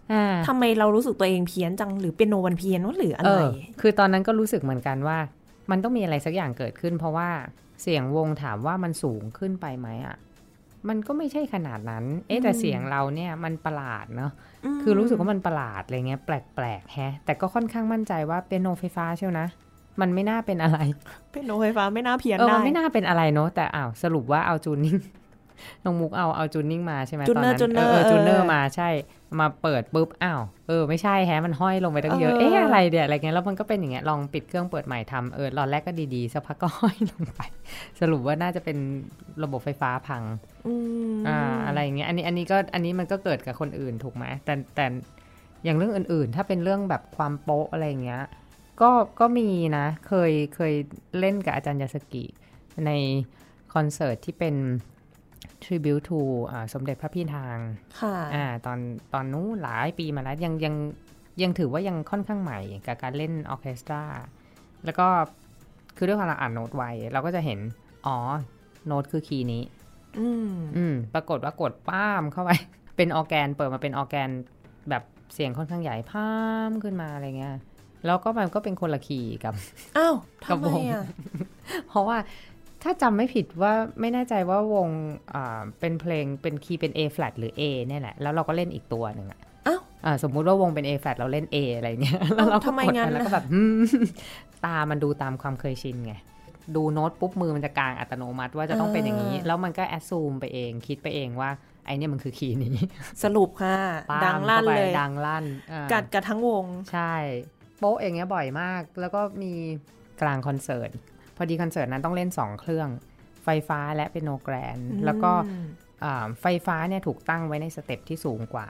[0.09, 3.49] ๆอ่าทำไมเรารู้สึกตัวเองเพี้ยนจังหรือเป็นโนวันเพี้ยนวะหรืออะเอไรอ
[3.81, 5.19] คือตอนนั้นก็รู้สึกเหมือนกันว่า
[5.71, 7.29] มันต้องมีอะไรสักอย่างเกิดขึ้น เพราะว่า
[7.83, 10.17] เสียงวงถามว่ามันสูงขึ้นไปไหมอะ
[10.89, 14.33] มันก็ไม่ใช่ขนาดนั้น เอ๊ะแต่เสียงเราเนี่ยมันประหลาดเนาะ
[14.77, 19.47] มคือรู้สึกว่ามันประหลาดอะไรเงี้ยแปลกๆแฮะ แต่ก็ค่อนข้างมั่นใจว่าเปียโนไฟฟ้าเชียวนะ
[20.01, 20.79] มันไม่น่าเป็นอะไร
[21.33, 24.97] เปียโนไฟฟ้าไม่น่าเพี้ยนเออได้ มันไม่น่าเป็นอะไรเนาะ แต่อ้าวสรุปว่าเอา tuning
[25.85, 28.89] น้องมุกเอาเอา tuning มาใช่ไหม tuner ตอนนั้น tuner เออจูนเนอเอร์อมาใช่
[29.41, 37.41] มาเปิดปุ๊บอ้าวเออไม่ใช่แฮะมันห้อยลงไปตั้งเยอะเออเอ๊ะอะไรเดี๋ยอะไรเงี้ยแล้วมันก็เป็นอย่างเงี้ยลองปิดเครื่องเปิดใหม่ทำเออตอนแรกก็ดีๆสักพักก็ห้อยลงไป
[38.01, 38.79] สรุปว่าน่าจะเป็น
[39.43, 40.23] ระบบไฟฟ้าพัง
[40.67, 40.75] อื
[41.15, 44.87] มอ่าอะไรอย่างเงี้ยอันนี้อันนี้ก็อันนี้มันก็เกิดกับคนอื่นถูกไหมแต่แต่
[45.65, 48.23] อย่างเรื่องอื่นๆ ถ้าเป็นเรื่องแบบความโป๊ะอะไรอย่างเงี้ย
[48.81, 48.91] ก็
[49.21, 50.75] ก็มีนะ เคยเคย
[51.19, 52.25] เล่นกับอาจารย์ยาสกิ
[52.87, 52.91] ใน
[53.75, 54.55] คอนเสิร์ตที่เป็น
[55.69, 57.59] tribute to อ่าสมเด็จพระพี่นาง
[58.01, 58.79] ค่ะอ่าตอน
[59.15, 60.75] ตอนนู้นหลายปีมาแล้วยังยัง
[61.43, 64.03] ยังถือว่ายังค่อนข้างใหม่กับการเล่นออร์เคสตรา
[64.85, 65.07] แล้วก็
[65.97, 67.59] คือด้วยความเราอ่านโน้ตไวเราก็จะเห็น
[68.07, 68.17] อ๋อ
[68.87, 69.63] โน้ตคือคีย์นี้
[70.19, 72.51] อืมอืม ปรากฏว่ากดป้ามเข้าไป
[72.97, 74.29] เป็นออร์แกนเปิดมาเป็นออร์แกน
[74.91, 75.03] แบบ
[75.35, 76.31] เสียงค่อนข้างใหญ่พา
[76.71, 77.57] มขึ้นมาอะไรเงี้ย
[78.07, 79.55] แล้วก็มันก็เป็นคนละคีย์กับ
[79.97, 80.15] อ้าว
[80.49, 81.05] กระทำวไมงอะ
[81.89, 82.17] เพราะว่า
[82.91, 84.89] ถ้าจำไม่ผิดว่าไม่แน่ใจว่าวง
[85.35, 93.81] อ่าเป็นเพลงเป็นคีย์เป็น A flat หรือ A เนี่ยแหละ แล้วเราก็เล่นอีกตัวหนึ่งอะอ้าวอ่าสมมุติว่าวงเป็น A flat เราเล่น A อะไรเงี้ยแล้วเราก็ทำไมกดไปงั้นแล้วก็น่ะแบบอืม
[94.65, 96.15] ตามันดูตามความเคยชินไง
[96.77, 101.51] ดูโน้ตปุ๊บมือมันจะกลางอัตโนมัติว่าจะต้องเป็นอย่างนี้ แล้วมันก็ assume ไปเองคิดไปเองว่า
[101.87, 102.87] ไอเนี่ยมันคือคีย์นี้
[103.25, 103.79] สรุปค่ะ
[104.11, 107.15] ปาดังลั่นข้าไปเลยดังลั่นอ่ากัดกัดทั้งวง ใช่
[107.79, 109.53] โป๊ะอย่างเงี้ยบ่อยมาก แล้วก็มี
[110.23, 110.91] กลางคอนเสิร์ต
[111.39, 112.89] พอดีคอนเสิร์ตนั้นต้องเล่น 2 เครื่อง
[113.45, 115.33] ไฟฟ้าและเปียโน grand แล้วก็
[116.05, 118.69] อ่าไฟฟ้าเนี่ยถูกตั้งไว้ใน step ที่สูงกว่า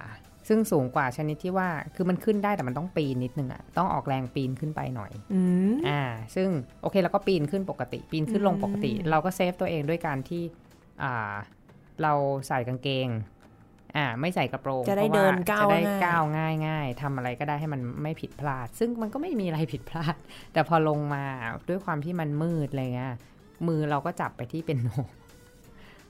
[0.48, 6.02] ซึ่งสูงกว่าชนิดที่ว่าคือมันขึ้นได้แต่มันต้องปีนนิดนึงอะต้องออกแรงปีนขึ้นไปหน่อยอืมอ่า
[6.34, 6.48] ซึ่ง
[6.82, 10.42] โอเคเราก็ปีนขึ้นปกติ ปีนขึ้นลงปกติอืมเราก็เซฟตัวเองด้วยการที่
[11.02, 11.34] อ่า
[12.02, 12.12] เรา
[12.48, 13.08] ใส่กางเกง
[13.96, 20.16] อ่าไม่ใส่กระโปรงจะได้พรเดิว่นก้าวจะได้ง่ายก้าวง่ายง่ายทำอะไรก็ได้ให้มันไม่ผิดพลาด ซึ่งมันก็ไม่มีอะไรผิดพลาด
[20.52, 21.24] แต่พอลงมา
[21.68, 23.14] ด้วยความที่มันมืดอะไรเงี้ย
[23.68, 24.88] มือเราก็จับไปที่เป็นโน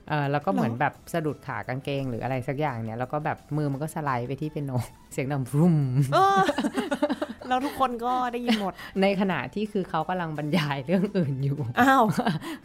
[0.09, 4.73] เออแล้วก็เหมือนแบบสะดุดขากางเกงหรืออะไรสักอย่างเนี่ยแล้วก็แบบมือมันก็สไลด์ไปที่เป็นโน
[5.13, 5.77] เสียงดังรุ่ม
[6.15, 6.41] เออ
[7.49, 12.05] แล้วทุกคนก็ได้ยินหมด ในขณะที่คือเขากำลังบรรยายเรื่องอื่นอยู่ อ้าว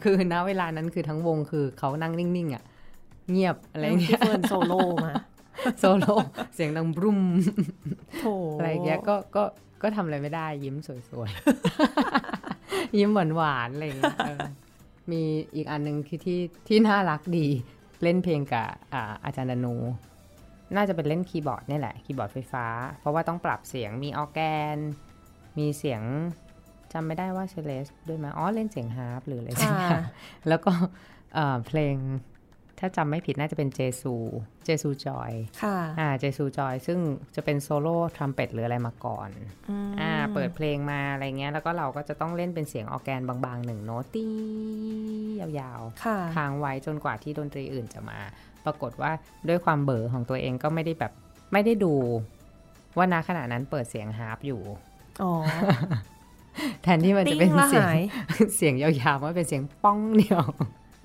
[0.04, 2.64] คือณเวลานั้นคือทั้งวงคือเขานั่งนิ่งๆอะ
[3.32, 5.14] เงียบอะไรแล้วเงี้พี่เฟิร์นโซโล่มา
[5.80, 6.14] โซโล่
[6.56, 7.22] เสียงดังบรุม
[8.20, 8.26] โถ
[8.58, 9.44] อะไรเงี้ยก็ก็
[9.82, 14.40] ก็ทำอะไรไม่ได้ ยิ้มสวยๆ ยิ้มหวานๆอะไรเงี้ยเออ
[15.12, 15.22] มี
[15.56, 17.48] อีกอันหนึ่งคือที่ที่น่ารักดี
[18.04, 19.76] เล่นเพลงกับอ่าอาจารย์ดนู
[20.76, 22.66] น่าจะเป็นเล่นคีย์บอร์ดนี่แหละ คีย์บอร์ดไฟฟ้า
[23.00, 24.40] เพราะว่าต้องปรับเสียงมีออร์แก
[24.76, 24.78] น
[25.58, 26.02] มีเสียง
[26.94, 30.04] จำไม่ได้ว่า celeste ด้วยไหมอ๋อ เล่นเสียงฮาร์ปหรืออะไรสักค่ะอย่าง
[30.48, 30.72] แล้วก็
[31.34, 31.96] เอ่อเพลง
[32.86, 34.16] ถ้าจำไม่ผิดน่าจะเป็นเจซู
[34.66, 35.32] เจซูจอย
[35.64, 37.00] ค่ะ อ่า เจซูจอย ซึ่ง
[37.36, 39.30] จะเป็นโซโล่ทรัมเป็ตหรืออะไรมาก่อน
[39.88, 44.28] อ่า เปิดเพลงมาอะไรเงี้ย แล้วก็เราก็จะต้องเล่นเป็นเสียงออร์แกนบางๆหนึ่งโน้ตตี
[45.40, 48.20] ยาวๆค่ะค้างไว้จนกว่าที่ดนตรีอื่นจะมา
[48.66, 49.12] ปรากฏว่า
[49.50, 51.12] ด้วยความเบลอของตัวเองก็ไม่ได้แบบ
[51.54, 51.94] ไม่ได้ดู
[52.98, 54.62] ว่าณขณะนั้นเปิดเสียงฮาร์ปอยู่
[55.24, 55.32] อ๋อ
[56.84, 58.02] แทนที่มันจะเป็นติ้งแล้วเสียงหาย
[58.58, 60.44] เสียงยาวๆมันเป็นเสียงป้องเดียว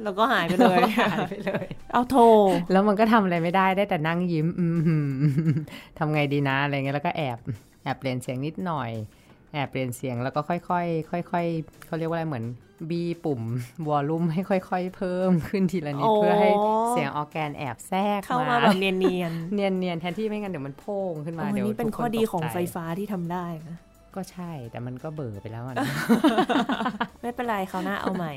[0.04, 0.80] แล้วก็หายไปเลย
[1.12, 2.16] หายไปเลย เอาโท
[2.72, 5.08] แล้วมันก็ทำอะไรไม่ได้ได้แต่นั่งยิ้มอืมหืม
[5.98, 7.38] ทำไงดีนะอะไรเงี้ยแล้วก็แอบ
[7.82, 8.90] แอบเปลี่ยนเสียงนิดหน่อย
[9.52, 12.44] แอบเปลี่ยนเสียงแล้วก็ค่อยๆค่อยๆเขาเรียกว่าอะไรเหมือน
[12.90, 13.42] บีปุ่ม
[13.88, 16.50] วอลลุ่มให้ค่อย ๆ เพิ่มขึ้นทีละนิดโอ้เพื่อให้
[16.90, 19.18] เสียงออร์แกนแอบแทรกเข้ามามาแบบเนียนเนี
[19.90, 23.76] ยนๆแทนที่ไม่งั้นเดี๋ยวมันโพ่งขึ้นๆมาโอ้ยเดี๋ยวนี่เป็นทุกข้อดีของตกใจไฟฟ้าที่ทำได้นะ
[24.18, 25.86] กก็ใช่แต่มันก็เบื่อไปแล้วอะนะ
[27.22, 28.34] ไม่เป็นไรเขาวหน้าเอาใหม่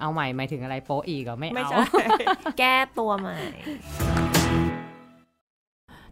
[0.00, 2.06] เอาใหม่หมายถึงอะไรโป๊ะอีกเหรอไม่ไม่เอาใช่
[2.58, 3.36] แก้ตัวใหม่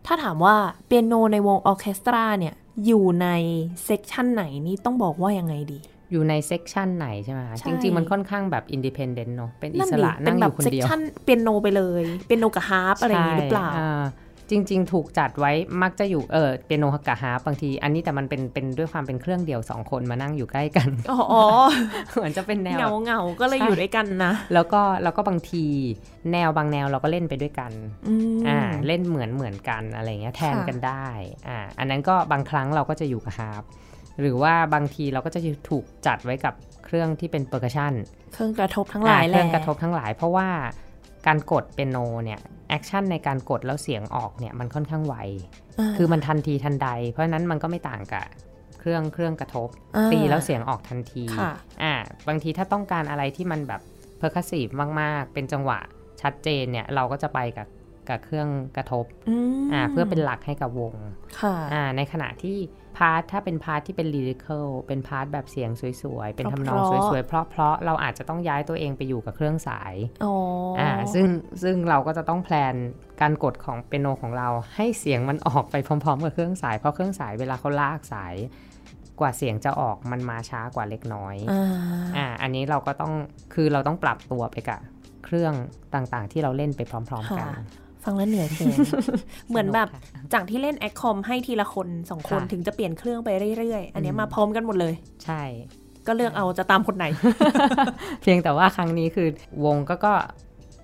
[0.07, 0.55] ถ้าถามว่า
[0.87, 2.55] เปียโนในวงออร์เคสตราเนี่ย
[2.87, 3.29] อยู่ใน
[3.85, 5.79] section ไหนนี่ต้องบอกว่ายังไงดี
[6.13, 14.03] อยู่ใน section ไหนใช่ไหมคะใช่จริง ๆ มันค่อนข้างแบบ independent เนาะเป็นอิสระเป็นั่งอยู่คนเดียวเปียโนไปเลยเปียโนกับฮาร์ปอะไรอย่างนี้หรือเปล่าใช่า
[14.51, 21.45] จริง ๆ ถูกจัดไว้มักจะอยู่เออเปียโนกับฮาร์ปบางที อันนี้แต่มันเป็นเป็นด้วยความเป็นเครื่องเดียวสองคนมานั่งอยู่ใกล้กันอ๋ออ๋อ
[22.13, 25.65] เหมือนจะเป็นแนวเงาเงาๆก็เลยใช่อยู่ด้วยกันนะ แล้วก็แล้วก็บางที
[26.33, 27.73] แนวบางแนวเราก็เล่นไปด้วยกัน
[28.09, 31.07] อืมอ่าเล่นเหมือนเหมือนกันอะไรเงี้ยแทนค่ะกันได้
[31.49, 33.63] อ่าอันนั้นก็บางครั้งเราก็จะอยู่กับฮาร์ป
[34.21, 35.41] หรือว่าบางทีเราก็จะ
[35.71, 37.93] ถูกจัดไว้กับเครื่องที่เป็น percussion
[38.35, 40.49] เครื่องกระทบทั้งหลายอ่าแหเครื่องกระทบทั้งหลาย เพราะว่า
[41.27, 45.23] การกดเปียโนเนี่ย action ในการกดแล้วเสียงออกเนี่ยมันค่อนข้างไว
[45.97, 48.27] คือมันทันทีทันใด เพราะฉะนั้นมันก็ไม่ต่างกับ
[48.81, 51.53] เครื่องเครื่องกระทบอ่าตีแล้วเสียงออกทันทีค่ะ
[51.83, 51.95] อ่า
[52.29, 53.81] บางทีถ้าต้องการอะไรที่มันแบบ
[54.19, 54.67] percussive
[55.01, 55.79] มากๆ เป็นจังหวะ
[56.23, 57.69] ชัดเจนเนี่ยเราก็จะไปกับ
[58.09, 60.95] กับเครื่องกระทบอืมอ่าเพื่อเป็นหลักให้กับวง
[61.41, 62.57] ค่ะอ่าในขณะที่
[62.99, 65.71] part ถ้าเป็น part ที่เป็น lyrical เป็น part แบบเสียง
[66.03, 70.35] สวยๆ เป็นทำนองเพราะๆสวยๆ เพราะๆเราอาจจะต้องย้ายตัวเองไปอยู่กับเครื่องสายอ๋อ
[70.79, 71.27] ออ่าซึ่ง
[71.63, 72.75] ซึ่งเราก็จะต้อง plan
[73.21, 78.35] การกดของเปียโนของเรา ให้เสียงมันออกไปพร้อม ๆ กับเครื่องสายเพราะเครื่องสายเวลาเขาลากสาย
[79.21, 81.65] กว่าเสียงจะออกมันมาช้ากว่าเล็กน้อย อ่า
[82.17, 83.13] อ่าอันนี้เราก็ต้อง
[83.55, 84.81] คือเราต้องปรับตัวไปกับ
[85.25, 85.55] เครื่อง
[85.95, 88.77] ต่างๆ ที่เราเล่นไปพร้อม ๆ กันค่ะ ฟังแล้วเหนื่อยแทน
[89.49, 93.29] เหมือนแบบสกค่ะจากที่เล่น accom ให้ทีละคนสองคนค่ะถึงจะเปลี่ยนเครื่องไป
[93.59, 94.95] เรื่อยๆ อันเนี้ยอืมมาพร้อมกันหมดเลย
[95.25, 95.43] ใช่
[96.07, 97.07] ก็เลือกเอาจะตามคนไหน
[98.23, 99.29] เพียงแต่ว่าครั้งนี้คือ
[99.65, 100.15] วงก็ก็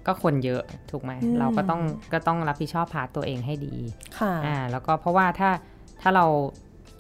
[0.07, 3.75] ก็คนเยอะถูกไหมอืมเราก็ต้องก็ต้องรับผิดชอบ part ตัวเองให้ดี
[4.19, 5.51] ค่ะอ่าแล้วก็เพราะว่าถ้า
[6.03, 6.27] ถ้าเรา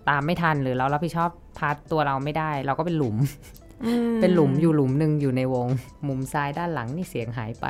[0.08, 3.16] ตามไม่ทันหรือเรารับผิดชอบ part ตัวเราไม่ได้ เราก็เป็นหลุม
[4.20, 5.66] เป็นหลุมอยู่หลุมหนึ่งอยู่ในวง
[6.08, 7.66] มุมซ้ายด้านหลังนี่เสียงหายไป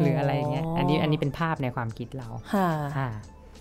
[0.00, 3.08] หรืออะไรเงี้ยอันนี้อันนี้เป็นภาพในความคิดเราค่ะอ่า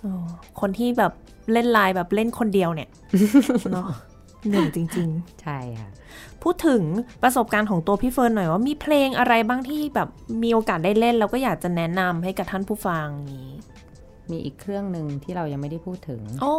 [0.04, 0.26] อ๋อ
[0.60, 1.14] คนที่แบบ
[1.52, 2.90] เล่นไลน์แบบเล่นคนเดียวเนี่ย
[3.74, 3.90] เนาะ
[4.48, 5.10] เหนื่อยจริง
[5.42, 6.84] ใช่ค่ะๆพูดถึง
[7.24, 10.10] ประสบการณ์ของตัวพี่เฟิร์นหน่อยว่ามีเพลงอะไรบ้างที่แบบ
[10.44, 13.50] มีโอกาสได้เล่น แล้วก็อยากจะแนะนำให้กับท่านผู้ฟังนี้
[14.32, 16.56] มีอีกเครื่องหนึ่งที่เรายังไม่ได้พูดถึงโอ้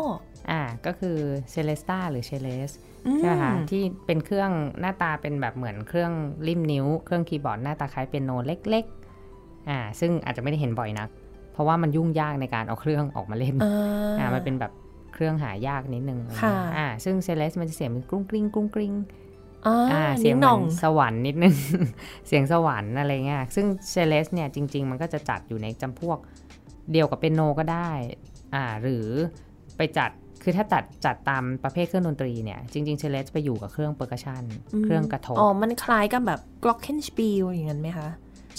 [0.51, 2.71] อ่าก็คื celesta หรือ celeste
[3.07, 4.51] อืมใช่ไหมคะที่เป็นเครื่อง
[4.81, 6.13] หน้าตาเป็นแบบเหมือนเครื่อง
[6.47, 8.98] ลิ่มนิ้ว เครื่องคีย์บอร์ดหน้าตาคล้ายเปียโนเล็กๆ
[9.69, 11.09] อ่าซึ่งอาจจะไม่ได้เห็นบ่อยนัก
[11.53, 13.75] เพราะว่ามันยุ่งยากในการเอาเครื่องออกมาเล่นอ่า
[14.19, 14.73] อ่ามันเป็นแบบ
[15.15, 18.95] เครื่องหายากนิดนึงค่ะอ่าซึ่ง celeste มันจะเสียงเป็นกรุ้งกริ้งกรุ้งกริ้ง
[19.67, 21.57] อ่าอ่าเสีเสียยงงหเหน่มือองนสวรรค์นิดนึง
[22.27, 26.19] เสียงสวรรค์อะไรเงี้ยซึ่ง celeste เนี่ยจริง ๆ มันก็จะจัดอยู่ในจำพวก
[26.93, 27.91] เดียวกับเปียโนก็ได้
[28.55, 29.07] อ่าหรือ
[29.77, 30.11] ไปจัด
[30.43, 34.43] คือถ้าจัดจัดตามประเภทเครื่องดนตรีเนี่ยจริงๆเชเลสไปอยู่กับเครื่อง percussion
[34.85, 38.09] เครื่องกระทบอ๋อ มันคล้ายกับแบบ glockenspiel อย่างนั้นไหมคะ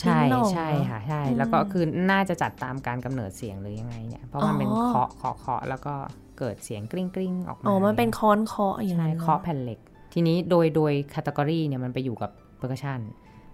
[0.01, 5.93] ใช่นิดหน่อยใช่ค่ะใช่อืมแล้วก็คือน่าจะจัดตามการกำเนิดเสียงหรือยังไงเนี่ย เพราะมันเป็นอ๋อเคาะเคาะเคาะแล้วก็
[6.39, 9.79] เกิดเสียงกริ้งกริ้งออกมาอ๋อมันเป็นค้อนเคาะอย่างใช่นั้นเคาะแผ่นเหล็ก
[10.13, 12.99] ทีนี้โดยโดย category เนี่ยมันไปอยู่กับ percussion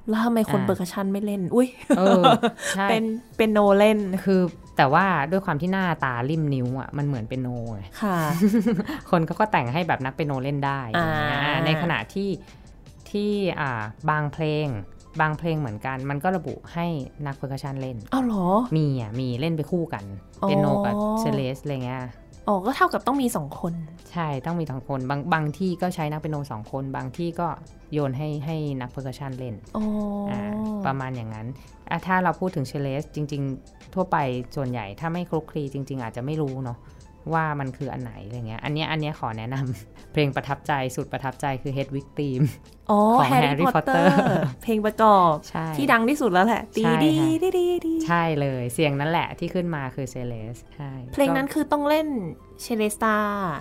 [0.10, 1.68] แล้วทำไมคนอ่าเปอร์คัชชันไม่เล่น อุ้ย
[1.98, 2.24] เออ
[2.76, 3.04] ใช่เป็น
[3.38, 4.41] เปียโนเล่นคือ
[4.78, 8.18] แต่ว่าด้วยความที่หน้าตาลิ่มนิ้วอะมันเหมือนเปียโนไงค่ะ
[9.10, 11.10] คนเขาก็แต่งให้แบบนักเปียโนเล่นได้อ่า
[11.46, 12.30] อ่าในขณะที่
[13.10, 14.68] ที่อ่าบางเพลง
[15.22, 16.86] บางเพลงเหมือนกัน มันก็ระบุให้
[17.26, 18.47] นัก percussion เล่นอ้าวเหรอ
[18.78, 20.03] มีอะ มีเล่นไปคู่กัน
[20.41, 22.03] อ๋อเปียโนกับ celeste อะไรเงี้ย
[22.47, 23.74] อ๋อก็เท่ากับต้องมีสองคน
[24.11, 27.47] ใช่ต้องมีทั้งคน บางบางที่ก็ใช้นักเปียโนสองคน บางที่ก็
[27.93, 29.84] โยนให้ให้นัก percussion เล่นอ๋อ
[30.30, 30.41] ออ่า
[30.86, 31.47] ประมาณอย่างนั้น
[31.89, 34.18] อะถ้าเราพูดถึง celeste จริง ๆ ทั่วไป
[34.55, 36.78] ส่วนใหญ่ถ้าไม่คลุกคลีจริง ๆ อาจจะไม่รู้เนาะ
[37.34, 42.45] ว่ามันคืออันไหนอะไรเงี้ย อันเนี้ยอันเนี้ยขอแนะนำเพลงประทับใจสุดประทับใจคือ Hedwig's Theme
[42.91, 52.07] อ๋อของแฮร์ Harry รี่พอตเตอ Potter ร์เพลงประกอบใช่ที่ดังที่สุดแล้วแหละตีใช่ดีค่ะดีดีดีใช่เลยเสียงนั้นแหละที่ขึ้นมาคือเซเลสใช่เพลงนั้นก็คือต้องเล่น
[52.61, 53.15] เชเลสตา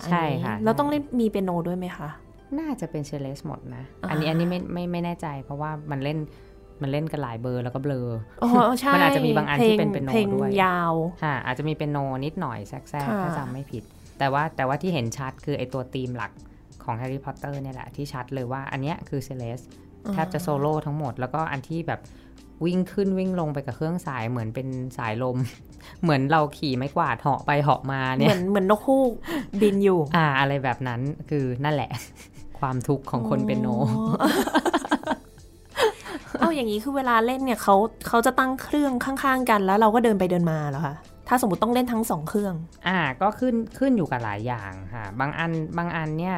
[0.07, 2.09] ใช่ค่ะแล้วต้องเล่นมีเปียโนด้วยไหมคะ
[2.59, 6.19] น่าจะเป็นเชเลสหมดนะอ่าอันนี้อันนี้ไม่ไม่ไม่แน่ใจ เพราะว่ามันเล่น
[6.83, 8.09] มันเล่นกันหลายเบอร์แล้วก็เบลอ
[8.43, 8.51] อ๋อ
[8.81, 13.83] ใช่มันอาจจะมีบางอันที่เป็นเปียโนพลงด้วยยาวค่ะอาจจะมีเป็นโนนิดหน่อยแทรกค่ะๆถ้าจำไม่ผิด
[14.19, 16.33] แต่ว่าแต่ว่าที่เห็นชัดคือไอตัวธีมหลัก
[16.85, 19.61] ของแฮร์รี่พอตเตอร์เนี่ยแหละที่ชัดเลยว่าอันเนี้ยคือ celeste
[20.13, 22.01] แทบจะโซโล่ทั้งหมด แล้วก็อันที่แบบ
[22.65, 24.69] วิ่งขึ้นวิ่งลงไปกับเครื่องสายเหมือนเป็น
[24.99, 25.37] สายลม
[26.03, 29.13] เหมือนเราขี่ไม้กวาดเหาะไปเหาะมาเนี่ย เหมือนเหมือนนกฮูก
[29.61, 31.01] บินอยู่ อ่า อะไรแบบนั้น
[31.31, 31.91] คือนั่นแหละ
[32.59, 33.69] ความทุกข์ของคนเป็นโน
[36.55, 37.77] อ๋อเอาอย่างนี้คือเวลาเล่นเนี่ยเขา
[38.09, 40.95] เขาจะตั้งเครื่องข้างๆกัน แล้วเราก็เดินไปเดินมาเหรอคะ
[41.29, 42.55] ถ้าสมมติต้องเล่นทั้งสองเครื่อง
[42.87, 46.37] อ่าก็ขึ้นขึ้นอยู่กับหลายอย่างค่ะ บางอันบางอันเนี่ย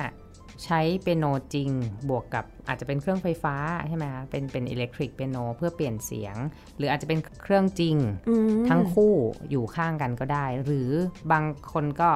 [0.64, 1.70] ใช้เปียโนจริง
[2.08, 3.56] บวกกับอาจจะเป็นเครื่องไฟฟ้า
[3.88, 6.36] ใช่ไหมคะเป็นเป็นอิเล็กทริกเปียโนเพื่อเปลี่ยนเสียง
[6.76, 7.96] หรืออาจจะเป็นเครื่องจริง
[8.28, 9.14] อืมทั้งคู่
[9.50, 10.90] อยู่ข้างกันก็ได้ หรือ
[11.32, 12.10] บางคนก็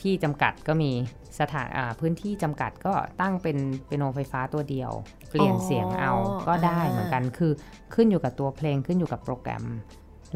[0.00, 0.92] ที่จำกัดก็มี
[1.40, 4.90] สถานอ่าพื้นที่จำกัดก็ตั้งเป็นเปียโนไฟฟ้าตัวเดียว
[5.30, 6.12] เปลี่ยนเสียงเอา
[6.48, 7.52] ก็ได้เหมือนกันคือ
[7.94, 9.64] ขึ้นอยู่กับตัวเพลงขึ้นอยู่กับโปรแกรม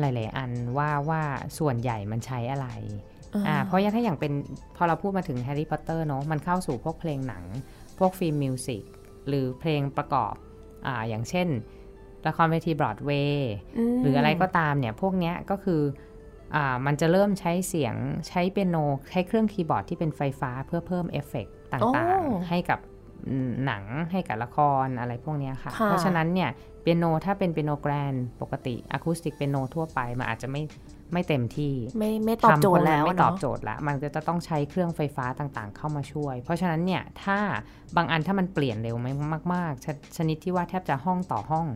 [0.01, 1.23] หลาย ๆ อันว่าว่า
[1.59, 2.69] ส่วนใหญ่มันใช้อะไร
[3.47, 4.33] อ่าเพราะอย่างถ้าอย่างเป็น
[4.77, 7.45] พอเราพูดมาถึงแฮร์รี่พอตเตอร์เนาะมันเข้าสู่พวกเพลงหนัง
[7.99, 8.83] พวก film music
[9.29, 10.35] หรือเพลงประกอบ
[10.87, 11.49] อ่าอย่างเช่น
[12.27, 16.14] ละครเวทีบรอดเวย์หรืออะไรก็ตามเนี่ย พวกเนี้ยก็คืออ่า
[16.87, 17.95] มันจะเริ่มใช้เสียง
[18.29, 18.77] ใช้เปียโน
[19.11, 22.81] ใช้เครื่องคีย์บอร์ดที่เป็นไฟฟ้าเพื่อเพิ่มเอฟเฟกต์ต่างๆ ให้กับ
[23.65, 26.51] หนังให้กับละครอะไรพวกเนี้ยค่ะค่ะ เพราะฉะนั้นเนี่ย
[26.81, 30.63] เปียโนถ้าเป็นเปียโน grand ปกติอะคูสติกเปียโนทั่วไปมันอาจจะไม่
[31.13, 37.39] ไม่เต็มที่ ไม่ไม่ตอบโจทย์แล้วทำคนไม่ตอบเนาะโจทย์ละมันก็จะต้องใช้เครื่องไฟฟ้าต่างๆ เข้ามาช่วย เพราะฉะนั้นเนี่ยถ้า
[37.97, 39.09] บางอันถ้ามันเปลี่ยนเร็วไหม
[39.55, 41.67] มากๆชนิดที่ว่าแทบจะห้องต่อห้อง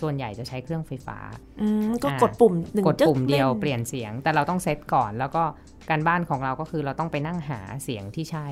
[0.00, 1.18] ส่วนใหญ่จะใช้เครื่องไฟฟ้า
[1.60, 5.42] อืมก็อ่ากดปุ่มหนึ่งกดจึ๊ปุ่มเดียวล่นเปลี่ยนเสียง แต่เราต้องเซตก่อนแล้วก็
[5.90, 8.48] การบ้านของเราก็คือเราต้องไปนั่งหาเสียงที่ใช่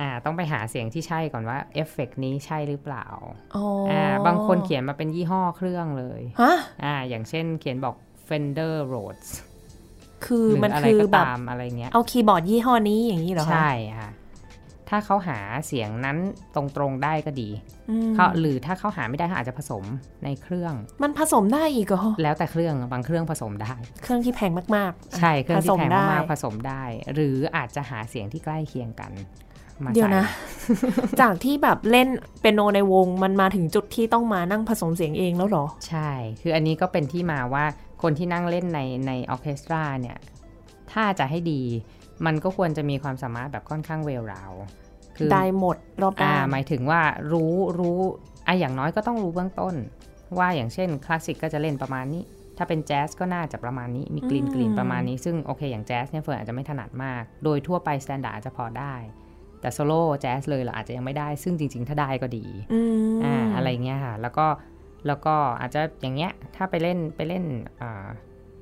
[0.00, 3.06] อ่าต้องไปหาเสียงที่ใช่ก่อนว่าเอฟเฟกนี้ใช่หรือเปล่า
[3.56, 6.54] อ๋ออ่าบางคนเขียนมาเป็นยี่ห้อเครื่องเลยฮะ
[6.84, 7.94] อ่าอย่างเช่นเขียนบอก
[8.28, 9.30] Fender Rhodes
[10.24, 14.10] คือหรือมันอะไรคือก็แบบตามอะไรเงี้ยเอาคีย์บอร์ดยี่ห้อนี้อย่างนี้เหรอคะใช่ค่ะ
[14.90, 16.16] ถ้าเขาหาเสียงนั้น
[16.54, 17.48] ตรงๆได้ก็ดี
[17.90, 19.84] อืมเขาหรือถ้าเขาหาไม่ได้เขาอาจจะผสม
[20.24, 23.72] ในเครื่อง มันผสมได้อีกเหรอแล้วแต่เครื่องบางเครื่องผสมได้
[24.02, 26.82] เครื่องที่แพงมากๆ ใช่เครื่องที่แพงผสมากได้ๆผสมได้
[27.14, 29.12] หรืออาจจะหาเสียงที่ใกล้เคียงกัน
[29.84, 30.26] มาเดี๋ยวใส่นะ
[31.20, 32.08] จากที่แบบเล่น
[32.40, 36.10] เปียโนในวงมันมาถึงจุดที่ต้องมานั่งผสมเสียงเองแล้วเหรอ ใช่
[36.42, 37.64] คืออันนี้ก็เป็นที่มาว่า
[38.02, 40.16] คนที่นั่งเล่นในในออร์เคสตราเนี่ย
[40.92, 41.62] ถ้าจะให้ดี
[42.26, 44.52] มันก็ควรจะมีความสามารถแบบค่อนข้างเวลราว
[45.16, 47.00] คือได้หมดรอบอ่าด้านหมายถึงว่า
[47.32, 47.98] รู้รู้
[48.46, 49.74] อะอย่างน้อยก็ต้องรู้เบื้องต้น
[50.38, 52.22] ว่าอย่างเช่นคลาสสิกก็จะเล่นประมาณนี้
[52.58, 58.94] ถ้าเป็นแจ๊สก็น่าจะประมาณนี้ มีกลิ่นกลิ่นประมาณนี้ ซึ่งโอเคอย่างแจ๊สเนี่ยเฟิร์นอาจจะไม่ถนัดมาก โดยทั่วไป standard จะพอได้
[59.60, 62.80] แต่โซโล่แจ๊สเลยเราอาจจะยังไม่ได้ ซึ่งจริง ๆ ถ้าได้ก็ดีอื
[63.14, 64.46] มอ่าอะไรเงี้ยค่ะ แล้วก็
[65.06, 67.44] แล้วก็อาจจะอย่างเงี้ย ถ้าไปเล่นไปเล่น
[67.80, 68.06] อ่า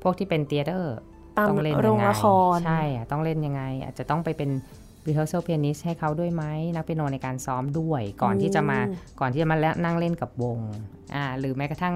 [0.03, 0.97] พวกที่เป็น theater
[1.39, 2.27] ตามต้องเล่นโรงยังไงละค
[2.57, 4.51] รใช่อะต้องเล่นยังไง อาจจะต้องไปเป็น
[5.07, 8.79] rehearsal pianist ให้เขาด้วยไหมนักเปียโนในการซ้อมด้วย ก่อนที่จะมา
[9.21, 10.59] ก่อนที่จะมาแล้วนั่งเล่นกับวง
[11.15, 11.95] อ่าหรือแม้กระทั่ง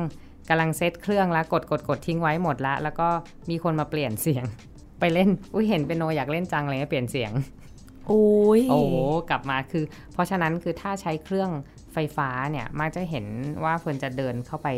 [0.48, 3.08] กำลังเซตเครื่องแล้วกดกดกดทิ้งไว้หมดละ แล้วก็
[3.50, 4.44] มีคนมาเปลี่ยนเสียง
[5.00, 7.32] ไปเล่นอุ้ยเห็นเปียโนอยากเล่นจังเลยเปลี่ยนเสียง
[8.06, 8.24] โอ้
[8.58, 8.96] ยโอ้โห
[9.30, 11.50] กลับมาคือ เพราะฉะนั้นคือถ้าใช้เครื่อง
[11.92, 13.26] ไฟฟ้าเนี่ยมักจะเห็น
[13.64, 14.68] ว่าเฟิร์นจะเดินเข้าไป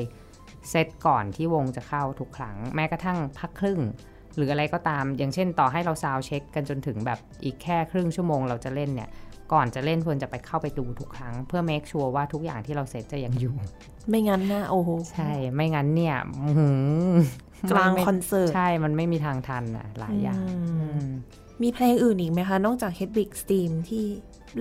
[0.71, 3.81] เซตก่อนที่วงจะเข้าทุกครั้ง แม้กระทั่งพักครึ่ง
[4.37, 9.11] หรืออะไรก็ตาม อย่างเช่นต่อให้เรา soundcheck กันจนถึงแบบอีกแค่ครึ่งชั่วโมงเราจะเล่นเนี่ย
[9.53, 13.55] ก่อนจะเล่นเฟิร์นจะไปเข้าไปดูทุกครั้ง เพื่อ make sure ว่าทุกอย่างที่เราเซตจะยังอยู่
[14.09, 16.69] ไม่งั้นนะโอ้โห ใช่ ไม่งั้นเนี่ยอื้อหื
[17.11, 17.13] อ
[17.71, 21.09] กลางไม่คอนเสิร์ต ใช่ มันไม่มีทางทันอะหลายอย่างอืมอืม
[21.63, 24.05] มีเพลงอื่นอีกไหมคะ นอกจาก h e a d b i g Steam ที่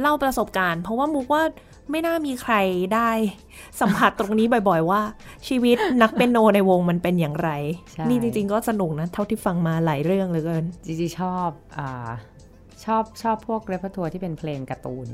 [0.02, 1.44] เล่าประสบการณ์ เพราะว่ามุกว่า
[1.92, 2.56] ไม่น่ามีใคร
[2.96, 3.12] ได้
[3.82, 5.02] สัมผัสตรงนี้บ่อยๆ ว่า
[5.48, 7.50] ชีวิตนักเปียโนในวงมันเป็นอย่างไร
[7.94, 12.10] ใช่นี่จริง ๆ ก็สนุกนะเท่าที่ฟังมาหลายเรื่องเหลือเกินจริงๆชอบอ่า
[12.86, 15.08] ชอบชอบพวก repertoire ที่เป็นเพลงการ์ตูน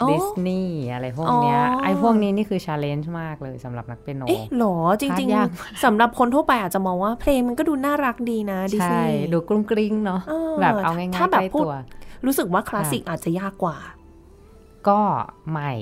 [0.00, 11.74] อ๋อดิสนีย์อะไรพวกเนี้ยอ๋อไอ้พวกนี้นี่คือ challenge มากเลยสำหรับนักเปียโนเอ๊ะหรอจริง part ยากๆสำหรับคนทั่วไปอาจจะมองว่าเพลงมันก็ดูน่ารักดีนะใช่ ดิสนีย์ดูกรุ้งกริ้งเนาะเออแบบเอาง่ายๆถ้าแบบใกล้พูดตัว
[12.26, 13.78] รู้สึกว่าคลาสสิกอาจจะยากกว่า
[14.88, 15.00] ก็
[15.52, 15.72] ไม่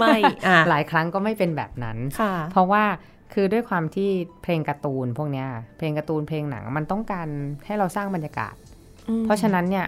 [0.00, 0.16] ไม่
[0.46, 2.84] อะหลายครั้งก็ไม่เป็นแบบนั้นค่ะเพราะว่า
[3.32, 4.10] คือด้วยความที่
[4.42, 7.28] เพลงการ์ตูนพวกเนี้ย เพลงการ์ตูนเพลงหนังมันต้องการ
[7.66, 8.54] ให้เราสร้างบรรยากาศ
[9.08, 9.86] อืมเพราะฉะนั้นเนี่ย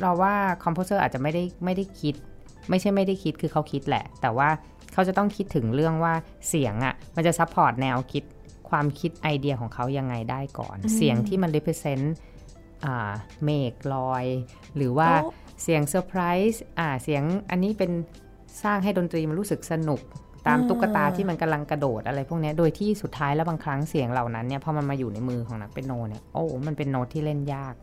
[0.00, 0.34] เราว่า
[0.64, 2.14] composer อาจจะไม่ได้ไม่ได้คิด
[2.70, 4.48] ไม่ใช่ไม่ได้คิดคือเขาคิดแหละ แต่ว่า
[4.92, 6.14] เขาจะต้องคิดถึงเรื่องว่า
[6.48, 8.24] เสียงอะ่ะ มันจะ support แนวคิด
[8.70, 12.33] ความคิดไอเดียของเขายังไงได้ก่อน เสียงที่มัน represent อ่า
[13.44, 14.24] เมฆลอย
[14.76, 15.30] หรือว่าโอ้
[15.62, 16.20] เสียงเซอร์ไพร
[16.50, 17.92] ส์อ่าเสียงอันนี้เป็น
[18.64, 20.02] สร้างให้ดนตรีมันรู้สึกสนุก
[20.46, 27.74] ตามอ่าตุ๊กตาที่มันกำลังกระโดดอะไรพวกเนี้ยโดยที่สุดท้ายแล้วบางครั้งเสียงเหล่านั้นเนี่ยพอมันมาอยู่ในมือของนักเปียโนเนี่ยโอ้มันเป็นโน้ตที่เล่นยาก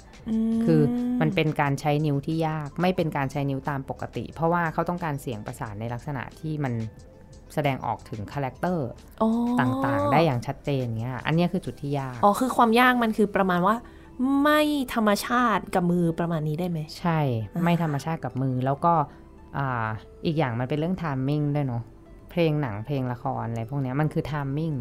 [0.58, 0.82] คือ
[1.22, 6.74] มันเป็นการใช้นิ้วที่ยาก ไม่เป็นการใช้นิ้วตามปกติ เพราะว่าเขาต้องการเสียงประสานในลักษณะที่มัน
[7.54, 8.88] แสดงออกถึง characterร์
[9.22, 9.30] อ๋อ
[9.60, 13.76] ต่างๆ ได้อย่างชัดเจนเงี้ยอันเนี้ยคือจุดที่ยากอ๋อคือความยากมันคือประมาณว่า
[14.42, 14.62] ไม่
[14.94, 17.20] ธรรมชาติกับมือประมาณนี้ได้ไหม ใช่
[17.64, 18.94] ไม่ธรรมชาติกับมือ แล้วก็
[19.58, 19.88] อ่า
[20.26, 21.84] อีกอย่างมันเป็นเรื่อง timing ด้วยเนาะ
[22.32, 24.74] เพลงหนังเพลงละครอะไรพวกเนี้ยมันคือ timing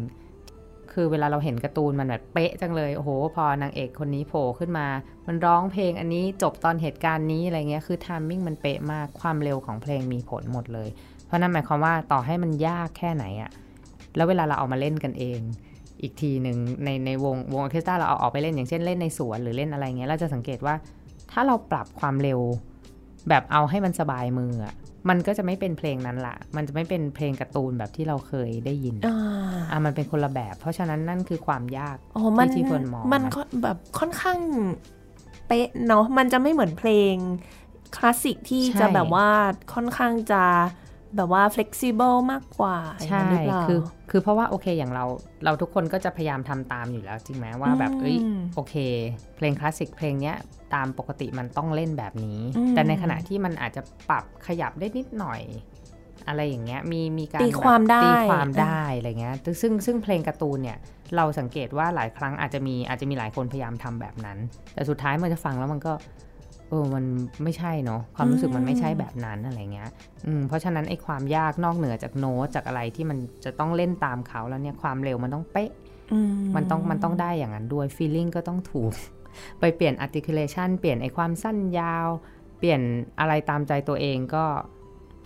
[0.91, 4.87] คือเวลาเราเห็นการ์ตูนมันแบบเป๊ะจังเลยโอ้โห พอนางเอกคนนี้โผล่ขึ้นมา
[5.27, 10.89] มันร้องเพลงอันนี้จบตอนเหตุการณ์นี้อะไรเงี้ยคือทามมิ่งมันเป๊ะมากความเร็วของเพลงมีผลหมดเลย
[11.25, 13.51] เพราะนั่นหมายความว่าต่อให้มันยากแค่ไหนอะ
[14.15, 15.39] แล้วเวลาเราเอามาเล่นกันเอง
[16.01, 20.75] อีกทีหนึ่งในในวงวงออเคสตราเราเอาออกไปเล่นอย่างเช่นเล่นในสวนหรือเล่นอะไรเงี้ยเราจะสังเกตว่า
[21.31, 22.39] ถ้าเราปรับความเร็ว
[23.29, 24.73] แบบเอาให้มันสบายมืออะ
[25.09, 29.17] มันก็จะไม่เป็นเพลงนั้นละมันจะไม่เป็นเพลงการ์ตูนแบบที่เราเคยได้ยินอ่า
[29.71, 34.39] อะมันเป็นคนละแบบ เพราะฉะนั้นนั่นคือความยากอ๋อมันที่ที่เฟิร์นมองมันนะก็แบบค่อนข้าง
[35.47, 37.15] เป๊ะเนาะมันจะไม่เหมือนเพลง
[37.95, 39.27] คลาสสิกที่จะแบบว่า
[39.73, 40.43] ค่อนข้างจะ
[41.15, 43.79] แบบว่า flexible มากกว่าอย่างใช่นั้นหรือเปล่าคือ
[44.11, 45.05] คือเพราะว่าโอเคอย่างเรา
[45.45, 48.17] เราทุกคนก็จะพยายามทำตามอยู่แล้วจริงไหมว่าแบบอืมเอ้ย
[48.55, 48.75] โอเค
[49.35, 50.35] เพลงคลาสสิกเพลงเนี้ย
[50.73, 55.41] ตามปกติมันต้องเล่นแบบนี้อืมแต่ในขณะที่มันอาจจะปรับขยับได้นิดหน่อย
[56.27, 60.77] อะไรอย่างเงี้ย มี มีการตีความได้แบบตีความได้อะไรเงี้ย ซึ่ง ซึ่งเพลงการ์ตูนเนี่ย
[61.15, 64.37] เราสังเกตว่าหลายครั้งอาจจะมี อาจจะมีหลายคนพยายามทำแบบนั้น
[64.73, 65.93] แต่สุดท้ายมันจะฟังแล้วมันก็
[66.71, 67.05] เออมัน
[67.43, 69.89] ไม่ใช่เนาะความรู้สึกมันไม่ใช่แบบนั้นอะไรเงี้ย
[70.25, 75.71] อืมเพราะฉะนั้นไอ้ความยากนอกเหนือจากโน้ตจากอะไรที่มันจะต้องเล่นตามเขาแล้วเนี่ยความเร็วมันต้องเป๊ะ
[76.13, 76.19] อื
[76.55, 78.91] มันต้องมันต้องได้อย่างนั้นด้วย feeling ก็ต้องถูก
[79.59, 82.07] ไปเปลี่ยน articulation เปลี่ยนไอ้ความสั้นยาว
[82.59, 82.81] เปลี่ยน
[83.19, 84.45] อะไรตามใจตัวเองก็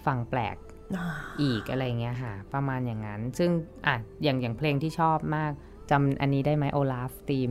[0.05, 0.55] ฟังแปลก
[0.97, 1.05] อ่า
[1.41, 3.51] อีกอะไรเงี้ยค่ะ ประมาณอย่างนั้น ซึ่ง
[3.87, 5.51] อะอย่างอย่างเพลงที่ชอบมาก
[5.91, 7.49] จำอันนี้ได้ไหมโอลาฟทีม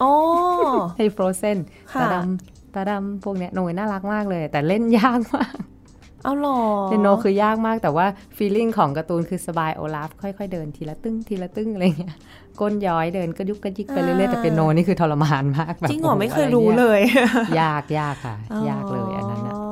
[0.00, 0.12] โอ้
[0.96, 1.58] ให้ Frozen
[1.92, 5.54] ค่ะตาดำ ตาดำพวกเนี้ยโนยน่ารักมากเลย แต่เล่นยากมาก
[6.24, 8.06] เอาหรอเปียโนคือยากมากแต่ว่า
[8.36, 12.14] feeling ของการ์ตูนคือสบายโอลาฟค่อยๆเดินทีละตึ้งทีละตึ้งอะไรเงี้ย
[12.60, 17.00] ก้นย้อยเดินก็ยุกกระยิกไปเรื่อยๆแต่เปียโนนี่คือทรมานมากแบบจริงเหรอโโไม่เคยรู้เลย
[17.60, 18.36] ยากยากค่ะ
[18.70, 19.64] ยากเลยอันนั้นนะอ๋อ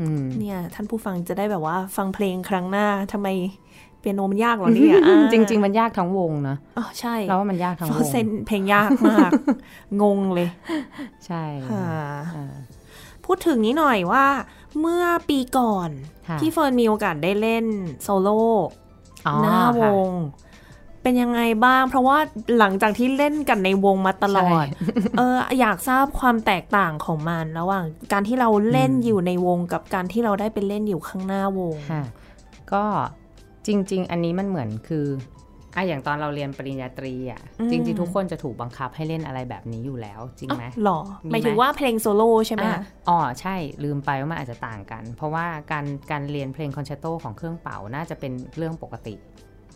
[0.00, 3.28] อืมเนี่ยท่านผู้ฟังจะได้แบบว่าฟังเพลงครั้งหน้าทำไม
[4.02, 9.30] เปียโนมันยากเหรอเนี่ยอ่าจริง ๆ มันยากทั้งวงนะอ๋อใช่เราว่ามันยากทั้งโฟวงเซนเพลงยากมาก
[10.02, 10.48] งงเลย
[11.26, 11.84] ใช่ค่ะ
[12.34, 12.54] อ่า
[13.24, 14.26] พูดถึงนี้หน่อยว่า
[14.80, 15.90] เมื่อปีก่อน
[16.28, 17.66] ค่ะที่เฟิร์นมีโอกาสได้เล่น
[18.02, 18.42] โซโล่
[19.26, 20.12] อ๋อหน้าวค่ะง
[21.02, 22.18] เป็นยังไงบ้าง เพราะว่า
[22.58, 24.66] หลังจากที่เล่นกันในวงมาตลอด
[25.18, 32.02] เอออยากทราบความแตกต่างของมันระหว่างการที่เราเล่นอืมอยู่ในวงกับการที่เราได้ไปเล่นอยู่ข้างหน้าวงค่ะ
[32.72, 32.84] ก็
[33.66, 35.06] จริง ๆ อันนี้มันเหมือนคือ
[35.76, 49.14] อะอย่างตอนเราเรียนปริญญาตรีอะอืมจริง ๆ ทุกคนจะถูกบังคับให้เล่นอะไรแบบนี้อยู่แล้ว จริงไหมอ้าวหรอมีไหมหมายถึงว่าเพลงโซโล่ใช่ไหมอะอ๋อใช่ลืมไปว่ามันอาจจะต่างกัน เพราะว่าการการเรียนเพลงคอนแชตโตของเครื่องเป่าน่าจะเป็นเรื่องปกติ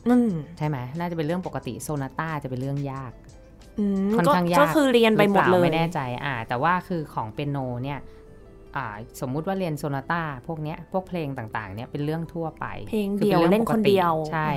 [0.08, 3.12] อืมใช่ไหมน่าจะเป็นเรื่องปกติโซนาต้าจะเป็นเรื่องยาก
[3.78, 8.15] อืมค่อนก็ข้างยากก็คือเรียนไปหมดรือเลปายไม่แน่ใจอ่า แต่ว่าคือของเปียโนเนี่ยอ่า
[9.20, 14.50] สมมุติว่าเรียนโซนาต้าพวกเนี้ยพวกเพลงต่างๆเนี่ยเป็นเรื่องทั่วไป เพลงคือเดียวป็เล่นรื่องคนปกติเดียวใช่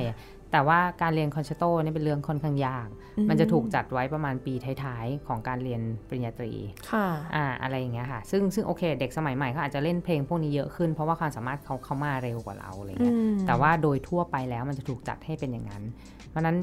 [0.52, 2.88] แต่ว่าการเรียนคอนแชตโตเนี่ยเป็นเรื่องค่อนข้างยาก
[3.30, 4.54] มันจะถูกจัดไว้ประมาณปี
[4.84, 6.54] ท้ายๆ ของการเรียนปริญญาตรี
[6.92, 15.84] ค่ะอ่าอะไรอย่างเงี้ยค่ะซึ่งซึ่งโอเค เด็กสมัยใหม่เขาอาจจะเล่นเพลงพวกนี้เยอะขึ้น เพราะว่าความสามารถเขาเขามาเร็วกว่าเราอะไรอืเงี้ยมแต่ว่าโดยทั่วไปแล้วมันจะถูกจัดให้เป็นอย่างนั้น
[16.30, 16.58] เพราะฉะนั้น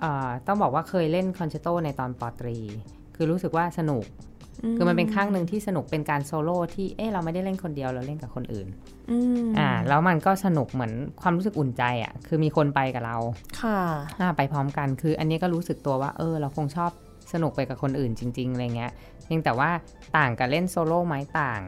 [0.00, 2.58] เอ่อต้องบอกว่าเคยเล่นคอนแชร์โตในตอนปอตรี
[3.16, 4.04] คือรู้สึกว่าสนุก
[4.76, 8.66] คือมันเป็นครั้งหนึ่งที่สนุกเป็นการโซโล่ที่เอ๊ะเราไม่ได้เล่นคนเดียวเราเล่นกับคนอื่น
[9.10, 10.92] อืมอ่าแล้วมันก็สนุกเหมือน
[11.22, 13.16] ความรู้สึกอุ่นใจอะ คือมีคนไปกับเรา
[13.60, 13.80] ค่ะ
[14.20, 16.90] อ่าไปพร้อมกันคือ อันนี้ก็รู้สึกตัวว่า เออ เราคงชอบ
[17.32, 18.92] สนุกไปกับคนอื่นจริง ๆอะไรเงี้ย
[19.24, 19.70] เพียงแต่ว่า
[20.16, 21.62] ต่างกับเล่นโซโล่ไหมต่าง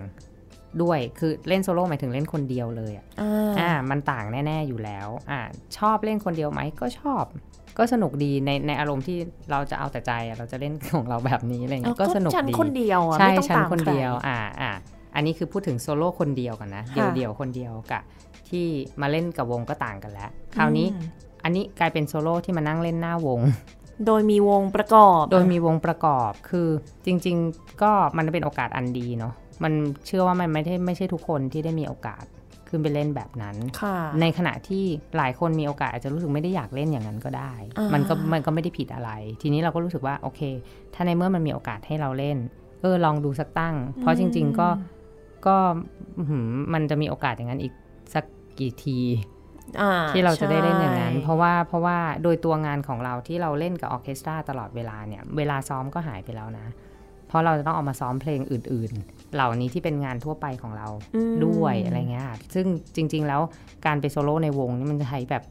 [0.82, 5.40] ด้วยคือเล่นโซโล่หมายถึงเล่นคนเดียวเลยอะอ่าอ่ามันต่างแน่ ๆอยู่แล้ว อ่า
[5.78, 7.24] ชอบเล่นคนเดียวไหมก็ชอบ
[7.80, 9.18] ก็สนุกดีในในอารมณ์ที่
[9.50, 14.70] เราจะเอาแต่ใจอะเราจะเล่นของเราแบบนี้อะไรเงี้ยก็สนุกฉันดีคนเดียวอะใช่ไม่ต้องฉันตามคนใรเดียวอ่าอ่า
[15.14, 18.02] อันนี้คือพูดถึงโซโล่คนเดียวกันนะเดียวค่ะเดียวคนเดียวกับ
[18.50, 18.66] ที่
[19.00, 21.06] มาเล่นกับวงก็ต่างกันแล้ว คราวนี้อืม
[21.44, 23.40] อันนี้กลายเป็นโซโล่ที่มานั่งเล่นหน้าวง
[24.06, 26.68] โดยมีวงประกอบ โดยมีวงประกอบคือ
[27.06, 29.72] จริง ๆ ก็มันเป็นโอกาสอันดีเนาะมัน
[30.06, 32.24] เชื่อว่ามันไม่ได้ไม่ใช่ทุกคนที่ได้มีโอกาส
[32.70, 34.84] ขึ้นไปเล่นแบบนั้นค่ะในขณะที่
[35.16, 39.10] หลายคนมีโอกาสอาจจะรู้สึกไม่ได้อยากเล่นอย่างนั้นก็ได้อ่ามัมันก็มันก็ไม่ได้ผิดอะไร
[39.42, 40.40] ทีนี้เราก็รู้สึกว่าโอเค
[40.94, 42.36] ถ้าในเมื่อมันมีโอกาสให้เราเล่น
[42.80, 44.68] เออลองดูสักตั้ง เพราะจริง ๆก็
[45.46, 45.56] ก็
[46.18, 47.74] อื้อหือมันจะมีโอกาสอย่างนั้นอีก
[48.14, 48.24] สัก
[48.58, 48.98] กี่ที
[49.80, 56.66] อ่าที่เราจะได้เล่นอย่างนั้นใช่เพราะว่าเพราะว่าโดยตัวงานของเราที่เราเล่นกับออร์เคสตราตลอดเวลาเนี่ย เวลาซ้อมก็หายไปแล้วนะ
[57.28, 62.66] เพราะเราจะต้องเอามาซ้อมเพลงอื่นๆ เหล่านี้ที่เป็นงานทั่วไปของเราอืมด้วยอะไรเงี้ยค่ะซึ่ง
[62.96, 63.40] จริง ๆ แล้ว
[63.86, 65.44] การไปโซโล่ในวงนี่มันจะใช้แบบ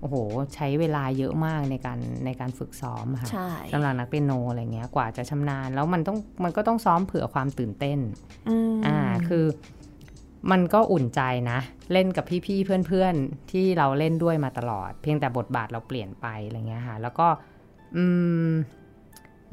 [0.00, 0.16] โอ้โห
[0.54, 7.98] ใช้เวลาเยอะมากในการในการฝึกซ้อมอะค่ะใช่สำหรับนักเปียโนอะไรเงี้ยกว่าจะชำนาญ แล้วมันต้องมันก็ต้องซ้อมเผื่อความตื่นเต้น
[8.48, 8.98] อืมอ่า
[9.28, 9.44] คือ
[10.50, 11.20] มันก็อุ่นใจ
[11.50, 11.58] นะ
[11.92, 17.26] เล่นกับพี่ๆเพื่อนๆ ที่เราเล่นด้วยมาตลอด เพียงแต่บทบาทเราเปลี่ยนไปอะไรเงี้ยค่ะ แล้วก็
[17.96, 18.04] อื
[18.48, 18.52] ม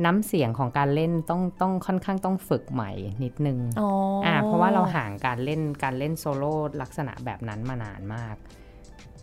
[0.06, 2.92] น้ำเสียงของการเล่นต้องต้องค่อนข้างต้องฝึกใหม่
[3.24, 3.90] นิดนึงอ๋อ
[4.26, 8.36] อ่าเพราะว่าเราห่างการเล่นการเล่นโซโล่ลักษณะแบบนั้นมานานมาก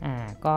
[0.05, 0.55] อ่าก็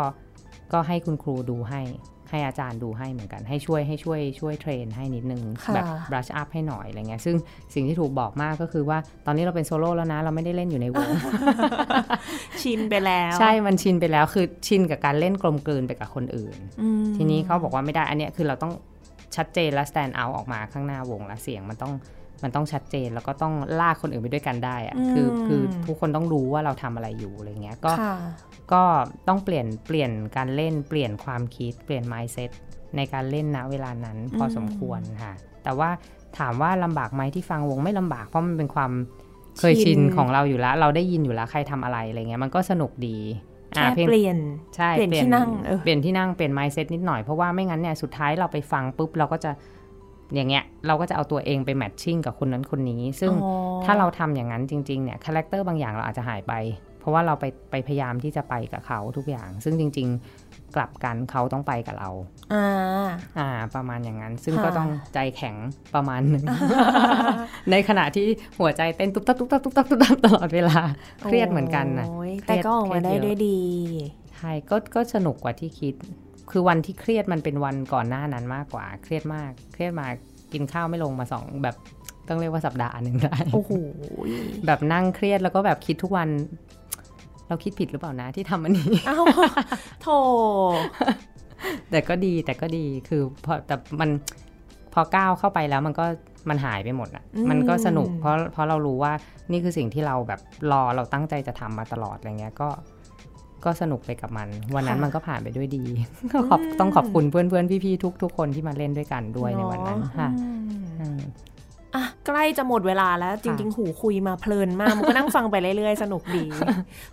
[0.74, 1.82] ก็ให้คุณครูดูให้
[2.30, 7.36] ให้อาจารย์ดูให้เหมือนกันให้ช่วยให้ช่วยช่วย train ให้นิดนึงค่ะแบบ brush up ให้หน่อยอะไรเงี้ยซึ่ง
[7.74, 11.10] สิ่งที่ถูกบอกมากก็คือว่าตอนนี้เราเป็นโซโล่แล้วนะ เราไม่ได้เล่นอยู่ในวง
[12.62, 18.74] ชินไปแล้ว ใช่มันชินไปแล้วคือชินกับการเล่นกลมกลืนไปกับคนอื่นอืมทีนี้เขาบอกว่าไม่ได้อันเนี้ยคือเราต้อง
[19.36, 21.94] ชัดเจนและ stand out ออกมาข้างหน้าวงและเสียงมันต้อง
[22.44, 28.16] มันต้องชัดเจนแล้วก็ต้องลากคนอื่นไปด้วยกันได้อะคือคือทุกคนต้องรู้ว่าเราทำอะไรอยู่อะไรเงี้ยก็ค่ะ
[28.74, 28.84] ก็
[29.28, 32.50] ต้องเปลี่ยนเปลี่ยนการเล่นเปลี่ยนความคิดเปลี่ยน mindset
[32.96, 35.90] ในการเล่นณเวลานั้นพอสมควรค่ะแต่ว่า
[36.38, 38.92] ถามว่าลำบากไหมที่ฟังวงไม่ลำบากเพราะมันเป็นความ
[39.60, 43.18] เคยชิชินนของเราอยู่แล้ว เราได้ยินอยู่แล้วใครทำอะไรอะไรเงี้ยมันก็สนุกดี
[43.76, 44.38] แค่อ่าเพียงเปลี่ยน
[44.76, 49.52] ใช่เปลี่ยนที่นั่งเออเปลี่ยนที่นั่งเปลี่ยน mindset นิดหน่อยเพราะว่าไม่งั้นเนี่ยสุดท้ายเราไปฟังปุ๊บเราก็จะ
[50.36, 53.52] อย่างเงี้ยเราก็จะเอาตัวเองไป matching กับคนนั้นคนนี้ ซึ่งอ๋อ
[53.86, 56.54] ถ้าเราทำอย่างนั้นจริงๆเนี่ย character บางอย่างเราอาจจะหายไป
[57.00, 60.43] เพราะว่าเราไปไปพยายามที่จะไปกับเขาทุกอย่าง ซึ่งจริง ๆ
[60.76, 62.10] กลับกันเขาต้องไปกับเรา
[62.54, 62.66] อ่า
[63.38, 65.56] อ่า ประมาณอย่างนั้น ซึ่งค่ะก็ต้องใจแข็ง
[65.96, 66.46] ประมาณหนึ่ง
[67.72, 68.28] ในขณะที่
[68.60, 70.80] หัวใจเต้นตุ๊บตับตุ๊บตับตุ๊บตับตุ๊บตับตลอดเวลา
[71.24, 73.60] เครียดเหมือนกันนะโอ้ยเครีแต่ยดก็ออกมาเครีได้ยดเยอะด้วยดี
[74.36, 75.96] ใช่ ก็ ก็สนุกกว่าที่คิด
[76.52, 80.08] คือวันที่เครียดมันเป็นวันก่อนหน้านั้นมากกว่า เครียดมาก เครียดมา
[80.54, 81.76] กินข้าวไม่ลงมาสองแบบ
[82.28, 83.72] ต้องเรียกว่าสัปดาห์หนึ่งได้ โอ้โห
[84.66, 86.30] แบบนั่งเครียดแล้วก็แบบคิดทุกวัน
[87.54, 89.26] เราคิดผิดหรือเปล่านะที่ทำอันนี้อ้าว
[90.02, 90.08] โถ
[91.92, 94.10] แต่ก็ดีแต่ก็ดีคือพอแต่มัน
[94.94, 96.06] พอก้าวเข้าไปแล้วมันก็
[96.50, 99.14] มันหายไปหมดอะอืมมันก็สนุกเพราะเพราะเรารู้ว่า
[99.52, 100.40] นี่คือสิ่งที่เราแบบ
[100.72, 102.70] รอเราตั้งใจจะทำมาตลอดอะไรเงี้ยก็
[103.66, 105.84] ก็สนุกไปกับมัน วันนั้นมันก็ผ่านไปด้วยดี
[106.34, 110.30] ก็ขอบต้องขอบคุณเพื่อนเพื่อนๆพี่ๆทุกทุกคนที่มาเล่นด้วยกันด้วยในวันนั้นค่ะ
[111.96, 116.46] อืมอืมอะใกล้จะหมดเวลาแล้ว จริง ๆ หูคุยมาเพลินมากมันก็นั่งฟังไปเรื่อยๆ สนุกดี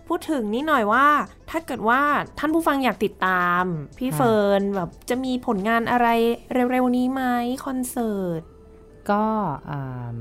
[0.07, 1.05] พูดถึงนี่หน่อยว่า
[1.49, 2.01] ถ้าเกิดว่า
[2.39, 3.63] ท่านผู้ฟังอยากติดตาม
[3.97, 6.07] พี่ค่ะเฟิร์นแบบจะมีผลงานอะไร
[6.71, 7.23] เร็ว ๆ นี้ไหม
[7.65, 8.41] คอนเสิร์ต
[9.11, 9.23] ก็
[9.69, 10.17] อ่า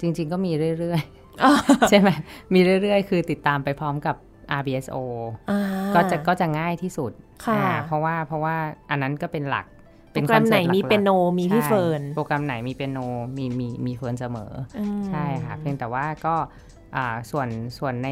[0.00, 2.08] จริง ๆ ก็มีเรื่อยๆใช่ไหม
[2.54, 4.16] มีเรื่อย ๆ คือติดตามไปพร้อมกับ
[4.58, 4.96] RBSO
[5.50, 5.60] อ่า
[5.94, 7.12] ก็จะก็จะง่ายที่สุด
[7.44, 8.56] ค่ะอ่าเพราะว่าเพราะว่า
[8.90, 9.66] อันนั้นก็เป็นหลัก
[10.12, 12.98] โปรแกรมไหนมีคอสิร์ตหลักๆเปียโนมีพี่ใช่เฟิร์นโปรแกรมไหนมีเปียโน
[13.36, 16.34] มีมีมีเฟิร์นเสมออืมใช่ค่ะเพียงแต่ว่าก็
[16.96, 17.48] อ่าส่วน
[17.78, 18.08] ส่วนใน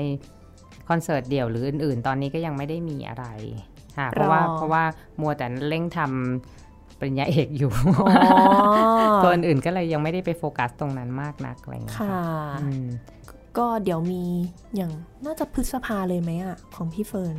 [0.88, 3.26] คอนเสิร์ตเดี่ยวหรืออื่น ๆ ตอนนี้ก็ยังไม่ได้มีอะไร
[3.98, 4.82] ค่ะเพราะว่าเพราะว่า
[5.20, 7.72] มัวแต่เร่งทำปริญญาเอกอยู่
[8.08, 8.50] อ๋อ
[9.22, 12.22] ตัวอื่นๆก็เลยยังไม่ได้ไปโฟกัสตรงนั้นมากนักอะไรเงี้ยค่ะ
[12.62, 12.86] อืม
[13.58, 14.22] ก็เดี๋ยวมี
[14.76, 14.92] อย่าง
[15.26, 17.36] น่าจะพฤษภาเลยไหมอะของพี่เฟิร์น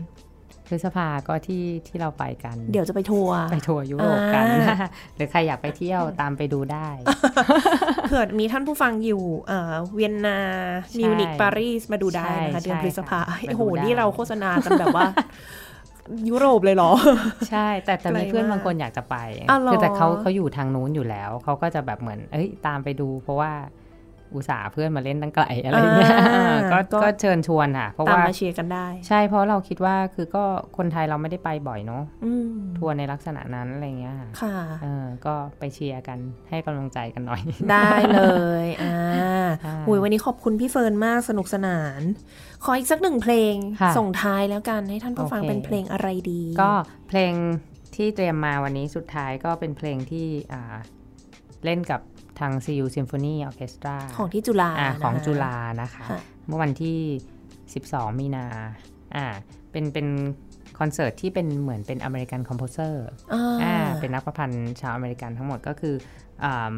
[0.70, 4.78] พฤษภาก็ที่ที่เราไปกัน เดี๋ยวจะไปทัวร์ไปทัวร์ยุโรปกันอ่า
[5.16, 6.88] หรือใครอยากไปเที่ยวตามไปดูได้
[8.08, 10.40] เผื่อมีท่านผู้ฟังอยู่เอ่อเวียนนา
[10.90, 15.08] ใช่มิวนิกปารีสมาดูได้นะคะใช่เดือนพฤษภาใช่ค่ะโอ้โหมาดูได้นี่เราโฆษณากันแบบว่า
[16.30, 16.92] ยุโรปเลยเหรอ
[17.50, 19.16] ใช่ แต่แต่มีไกลเพื่อนมากบางคนอยากจะไป
[19.50, 23.52] อ้าวเหรอคือแต่เขาเขาอยู่ทางนู้นอยู่แล้ว เขาก็จะแบบเหมือน เอ้ยตามไปดู เพราะว่า
[24.36, 30.44] อุตส่าห์เพื่อนมาเล่นตั้งไกลอะไรเงี้ยอ่าก็ก็ก็เชิญชวนค่ะเพราะตามว่ามาเชียร์กันได้ ใช่เพราะเราคิดว่าคือก็
[30.78, 36.20] คนไทยเราไม่ได้ไปบ่อยเนาะอืมทัวร์ในลักษณะนั้นอะไรเงี้ยค่ะค่ะเออก็ไปเชียร์กัน
[36.50, 38.22] ให้กำลังใจกันหน่อย ได้เล
[38.66, 38.96] ยอ่า
[39.66, 42.02] ค่ะหุยวันนี้ขอบคุณพี่เฟิร์นมากสนุกสนาน
[42.64, 46.72] ขออีกสักหนึ่งเพลงค่ะส่งท้ายแล้วกันให้ท่านผู้ฟังโอเคเป็นเพลงอะไรดี ก็
[47.10, 47.34] เพลง
[47.96, 50.76] ที่เตรียมมาวันนี้สุดท้ายก็เป็นเพลงที่อ่า
[51.66, 52.02] เล่นกับ
[52.40, 57.00] ทาง CU Symphony Orchestra ของที่จุฬาอ่านะคะของจุฬานะคะค่ะเมื่อวันที่
[57.60, 58.46] 12 มีนา
[59.16, 59.26] อ่า
[59.72, 60.08] เป็นเป็น
[60.80, 65.96] คอนเสิร์ตที่เป็นเหมือนเป็น American composer อ่าอ่าเป็นนักประพันธ์ชาวอเมริกันทั้งหมดก็คือ
[66.44, 66.74] เอา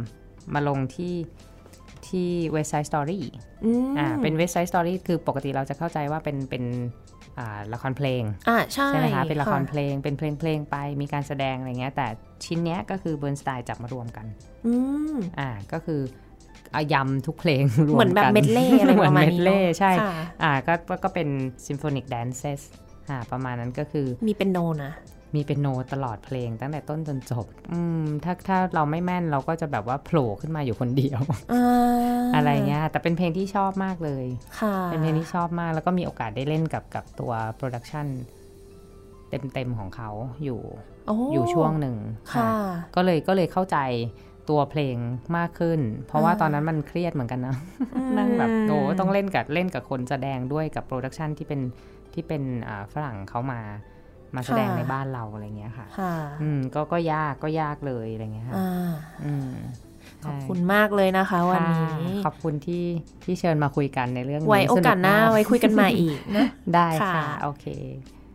[0.53, 1.15] มาลงที่
[2.07, 3.21] ที่ West Side Story
[3.65, 7.20] อืมอ่าเป็น West Side Story คือปกติเราจะเข้าใจว่าเป็นเป็นอ่า
[7.73, 12.07] ละครเพลงอ่าใช่ใช่ไหมคะเป็นละครค่ะเพลงเป็นเพลงเพลงไปมีการแสดงอะไรเงี้ยแต่
[12.45, 14.25] ชิ้นเนี้ยก็คือ Bernstein จับมารวมกัน
[14.65, 14.73] อื
[15.13, 16.01] มอ่าก็คือ
[16.73, 20.13] เอายำทุกเพลงรวมกันเหมือนแบบเมดเล่อะไรเหมือนระมาณเมดนี้เนอะใช่ค่ะ
[20.43, 20.73] อ่าก็
[21.03, 21.27] ก็เป็น
[21.65, 22.61] symphonic dances
[23.09, 24.93] อ่าประมาณนั้นก็คือมีเปียโนนะ
[25.35, 31.21] มีเปียโนตลอดเพลงตั้งแต่ต้นจนจบ อืมถ้าถ้าเราไม่แม่นเราก็จะแบบว่าโผล่ขึ้นมาอยู่คนเดียว
[31.53, 31.65] อ่า
[32.35, 34.25] อะไรเงี้ยแต่เป็นเพลงที่ชอบมากเลย
[34.59, 38.07] ค่ะเป็นเพลงที่ชอบมาก แล้วก็มีโอกาสได้เล่นกับกับตัว production
[39.53, 40.09] เต็มๆของเขา
[40.43, 40.61] อยู่
[41.07, 41.95] โอ้อยู่ช่วงหนึ่ง
[42.33, 42.47] ค่ะ
[42.95, 43.77] ก็เลยก็เลยเข้าใจ
[44.49, 44.97] ตัวเพลง
[45.37, 47.55] มากขึ้น เพราะว่าอ่าตอนนั้นมันเครียดเหมือนกันนะ
[47.95, 51.61] อืมนั่งแบบโอ้ต้องเล่นกับเล่นกับคนแสดงด้วยกับโปรดักชันที่เป็น
[52.13, 53.61] ที่เป็นอ่าฝรั่งเขามา
[54.35, 58.91] มาแสดงค่ะในบ้านเราอะไรเงี้ยค่ะค่ะ อืมก็ก็ยากก็ยากเลยอะไรเงี้ยค่ะอ่า
[59.25, 59.51] อืม
[60.25, 62.85] ขอบใช่คุณมากเลยนะคะ วันนี้ค่ะขอบคุณที่
[63.23, 67.65] ที่เชิญมาคุยกันในเรื่องนี้ไว้โอกาสหน้าสกมไว้คุยกันใหม่อีกนะได้ค่ะค่ะโอเค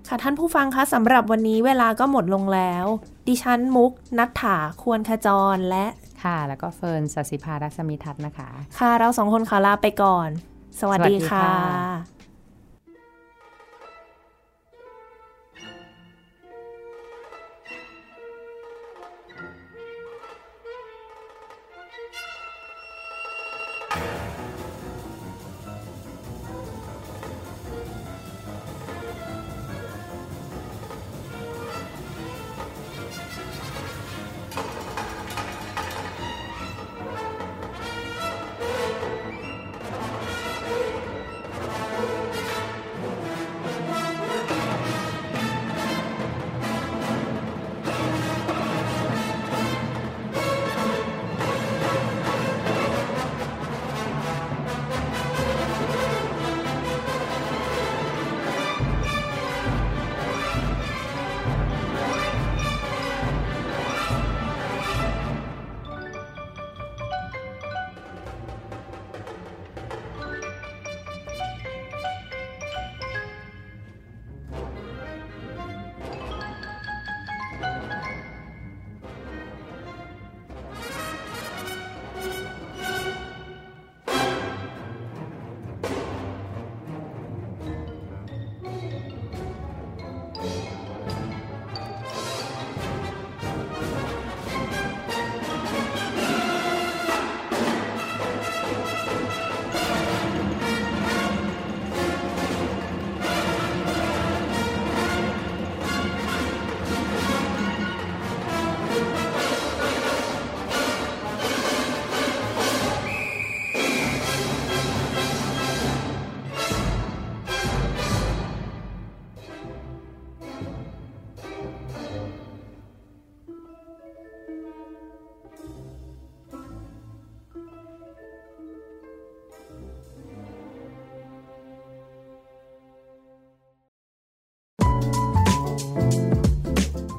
[0.09, 2.87] ค่ะท่านผู้ฟังคะสำหรับวันนี้เวลาก็หมดลงแล้ว
[3.29, 5.87] ดิฉันมุกนัฐถาควรขจรและ
[6.25, 10.29] ค่ะ แล้วก็เฟิร์นสศิภารักษมิทัศน์นะคะ ค่ะเราสองคนขอลาไปก่อน
[10.81, 12.16] สวัสดีสวัสดีค่ะค่ะ